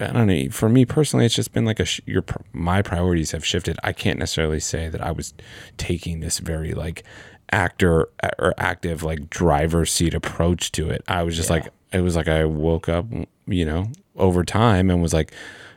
I 0.00 0.08
don't 0.08 0.26
know. 0.26 0.48
For 0.50 0.68
me 0.68 0.84
personally, 0.84 1.24
it's 1.24 1.34
just 1.34 1.52
been 1.52 1.64
like 1.64 1.80
a 1.80 1.84
sh- 1.84 2.00
your 2.04 2.24
my 2.52 2.82
priorities 2.82 3.30
have 3.30 3.44
shifted. 3.44 3.78
I 3.84 3.92
can't 3.92 4.18
necessarily 4.18 4.60
say 4.60 4.88
that 4.88 5.00
I 5.00 5.12
was 5.12 5.32
taking 5.78 6.20
this 6.20 6.40
very 6.40 6.72
like 6.74 7.04
actor 7.52 8.08
or 8.38 8.54
active 8.58 9.02
like 9.02 9.30
driver's 9.30 9.90
seat 9.92 10.14
approach 10.14 10.72
to 10.72 10.90
it. 10.90 11.02
I 11.08 11.22
was 11.22 11.36
just 11.36 11.48
Yeah. 11.50 11.56
like 11.56 11.68
it 11.92 12.00
was 12.00 12.16
like 12.16 12.28
I 12.28 12.44
woke 12.44 12.88
up, 12.88 13.06
you 13.46 13.64
know, 13.64 13.90
over 14.16 14.44
time 14.44 14.90
and 14.90 15.00
was 15.02 15.12
like, 15.14 15.32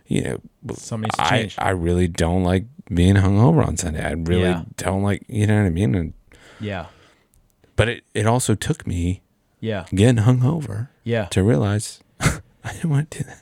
you 0.08 0.21
know, 0.23 0.39
Something 0.75 1.03
needs 1.03 1.15
to 1.17 1.23
I 1.25 1.30
change. 1.30 1.56
I 1.60 1.69
really 1.71 2.08
don't 2.08 2.43
like 2.43 2.65
being 2.93 3.15
hungover 3.15 3.65
on 3.67 3.77
Sunday. 3.77 4.03
I 4.03 4.12
really 4.13 4.41
Yeah. 4.43 4.63
don't 4.77 5.03
like, 5.03 5.23
you 5.27 5.45
know 5.47 5.58
what 5.60 5.65
I 5.67 5.69
mean? 5.69 5.93
And, 5.95 6.13
Yeah. 6.60 6.88
but 7.75 7.89
it, 7.89 8.03
it 8.13 8.25
also 8.25 8.56
took 8.56 8.88
me 8.88 9.21
Yeah. 9.60 9.86
getting 9.93 10.23
hungover 10.23 10.88
Yeah. 11.03 11.25
to 11.25 11.43
realize 11.43 11.99
I 12.19 12.73
didn't 12.73 12.89
want 12.89 13.12
to 13.12 13.19
do 13.19 13.23
that. 13.25 13.41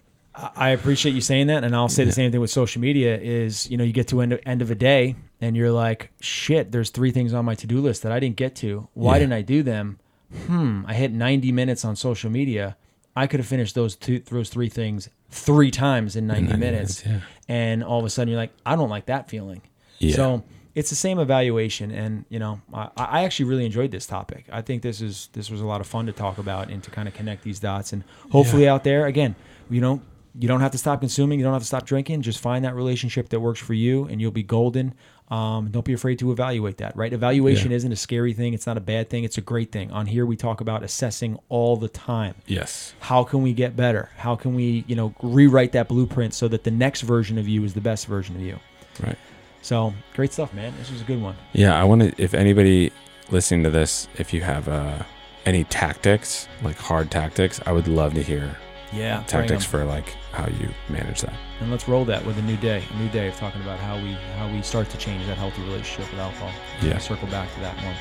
I 0.58 0.70
appreciate 0.72 1.16
you 1.16 1.22
saying 1.22 1.48
that, 1.48 1.64
and 1.64 1.74
I'll 1.74 1.88
say 1.88 2.04
the 2.04 2.12
same 2.12 2.30
thing 2.30 2.42
with 2.42 2.50
social 2.52 2.82
media. 2.82 3.18
Is 3.18 3.72
you 3.72 3.78
know 3.78 3.86
you 3.86 3.94
get 3.94 4.10
to 4.10 4.20
end 4.20 4.34
of, 4.34 4.42
end 4.46 4.62
of 4.62 4.70
a 4.70 4.76
day 4.76 5.16
and 5.42 5.56
you're 5.56 5.72
like, 5.72 6.12
shit, 6.22 6.72
there's 6.72 6.90
three 6.90 7.12
things 7.12 7.34
on 7.34 7.46
my 7.46 7.56
to 7.56 7.68
do 7.68 7.80
list 7.82 8.04
that 8.04 8.12
I 8.12 8.20
didn't 8.20 8.38
get 8.38 8.56
to. 8.58 8.88
Why 8.94 9.14
Yeah. 9.16 9.20
didn't 9.20 9.34
I 9.34 9.42
do 9.42 9.64
them? 9.64 10.00
Hmm, 10.48 10.84
I 10.88 10.94
hit 10.94 11.12
90 11.12 11.52
minutes 11.52 11.86
on 11.86 11.96
social 11.96 12.30
media. 12.30 12.78
I 13.16 13.28
could 13.28 13.40
have 13.40 13.48
finished 13.48 13.76
those 13.76 13.96
two, 13.96 14.20
those 14.20 14.50
three 14.50 14.70
things 14.70 15.10
three 15.30 15.72
times 15.72 16.16
in 16.16 16.28
90, 16.28 16.44
90 16.48 16.58
minutes, 16.60 17.06
minutes, 17.06 17.26
and 17.48 17.84
all 17.84 18.00
of 18.00 18.06
a 18.06 18.10
sudden 18.10 18.30
you're 18.32 18.40
like, 18.40 18.52
I 18.66 18.76
don't 18.76 18.90
like 18.90 19.06
that 19.08 19.30
feeling. 19.30 19.62
Yeah. 20.00 20.16
So 20.16 20.44
it's 20.74 20.90
the 20.90 20.96
same 20.96 21.20
evaluation, 21.20 21.92
and 21.92 22.26
you 22.30 22.40
know, 22.40 22.60
I, 22.74 22.90
I 22.98 23.24
actually 23.24 23.46
really 23.46 23.66
enjoyed 23.66 23.92
this 23.92 24.06
topic. 24.06 24.46
I 24.52 24.62
think 24.62 24.82
this 24.82 25.00
is 25.02 25.30
this 25.34 25.50
was 25.50 25.62
a 25.62 25.66
lot 25.66 25.80
of 25.80 25.88
fun 25.88 26.06
to 26.08 26.12
talk 26.12 26.38
about 26.38 26.70
and 26.70 26.84
to 26.84 26.92
kind 26.92 27.08
of 27.08 27.14
connect 27.14 27.44
these 27.44 27.60
dots, 27.60 27.94
and 27.94 28.04
hopefully 28.32 28.68
out 28.68 28.84
there 28.84 29.06
again, 29.06 29.36
you 29.70 29.80
know, 29.80 30.02
you 30.40 30.48
don't 30.48 30.60
have 30.62 30.72
to 30.72 30.78
stop 30.78 31.00
consuming, 31.00 31.40
you 31.40 31.46
don't 31.46 31.54
have 31.54 31.62
to 31.62 31.68
stop 31.68 31.86
drinking. 31.86 32.22
Just 32.22 32.40
find 32.40 32.66
that 32.66 32.76
relationship 32.76 33.30
that 33.30 33.40
works 33.40 33.60
for 33.60 33.74
you, 33.74 34.06
and 34.06 34.20
you'll 34.20 34.32
be 34.32 34.44
golden. 34.44 34.94
Um, 35.32 35.70
don't 35.72 35.84
be 35.86 35.94
afraid 35.94 36.20
to 36.20 36.32
evaluate 36.32 36.78
that. 36.78 36.96
Right? 36.96 37.12
Evaluation 37.12 37.72
Yeah. 37.72 37.78
isn't 37.78 37.92
a 37.92 37.96
scary 37.96 38.34
thing. 38.34 38.54
It's 38.54 38.68
not 38.68 38.78
a 38.78 38.82
bad 38.82 39.10
thing. 39.10 39.24
It's 39.24 39.38
a 39.40 39.42
great 39.42 39.72
thing. 39.72 39.92
On 39.92 40.06
here, 40.06 40.26
we 40.26 40.36
talk 40.36 40.62
about 40.62 40.84
assessing 40.84 41.40
all 41.50 41.78
the 41.78 41.88
time 41.88 42.36
Yes. 42.46 42.94
how 43.00 43.24
can 43.24 43.42
we 43.42 43.54
get 43.54 43.76
better 43.76 44.10
how 44.18 44.36
can 44.36 44.54
we 44.54 44.84
you 44.88 44.96
know 44.96 45.14
rewrite 45.24 45.72
that 45.72 45.88
blueprint 45.88 46.34
so 46.34 46.48
that 46.50 46.64
the 46.64 46.72
next 46.72 47.02
version 47.02 47.38
of 47.38 47.48
you 47.48 47.64
is 47.64 47.74
the 47.74 47.82
best 47.82 48.06
version 48.08 48.36
of 48.36 48.42
you 48.42 48.60
Right. 49.04 49.18
so 49.62 49.94
great 50.16 50.32
stuff 50.34 50.54
man 50.54 50.74
this 50.78 50.92
was 50.92 51.02
a 51.02 51.04
good 51.06 51.22
one 51.22 51.36
Yeah, 51.54 51.80
I 51.80 51.84
want 51.86 52.02
to. 52.02 52.14
If 52.22 52.34
anybody 52.36 52.92
listening 53.32 53.64
to 53.64 53.70
this, 53.72 54.08
if 54.20 54.32
you 54.34 54.42
have 54.42 54.68
uh, 54.68 55.00
any 55.48 55.64
tactics, 55.66 56.48
like 56.62 56.78
hard 56.78 57.10
tactics, 57.10 57.60
I 57.66 57.72
would 57.72 57.88
love 57.88 58.14
to 58.14 58.22
hear 58.22 58.56
yeah 58.96 59.24
tactics 59.28 59.66
for 59.66 59.84
like 59.86 60.10
how 60.32 60.48
you 60.48 60.70
manage 60.90 61.22
that. 61.22 61.34
and 61.60 61.70
let's 61.72 61.88
roll 61.88 62.06
that 62.06 62.26
with 62.26 62.38
a 62.38 62.42
new 62.44 62.58
day 62.58 62.84
a 62.94 62.98
new 62.98 63.10
day 63.10 63.28
of 63.28 63.36
talking 63.36 63.62
about 63.62 63.80
how 63.80 63.96
we 64.02 64.14
how 64.38 64.48
we 64.52 64.62
start 64.62 64.90
to 64.90 64.98
change 64.98 65.26
that 65.28 65.38
healthy 65.38 65.62
relationship 65.64 66.10
with 66.12 66.20
alcohol 66.20 66.52
Yeah. 66.82 66.98
circle 66.98 67.28
back 67.28 67.54
to 67.56 67.60
that 67.62 67.76
one 67.84 67.96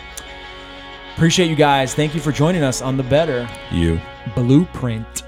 appreciate 1.16 1.48
you 1.48 1.56
guys 1.56 1.94
thank 1.94 2.14
you 2.14 2.20
for 2.20 2.32
joining 2.32 2.62
us 2.62 2.80
on 2.82 2.96
the 2.96 3.02
better 3.02 3.48
You. 3.70 4.00
blueprint 4.34 5.22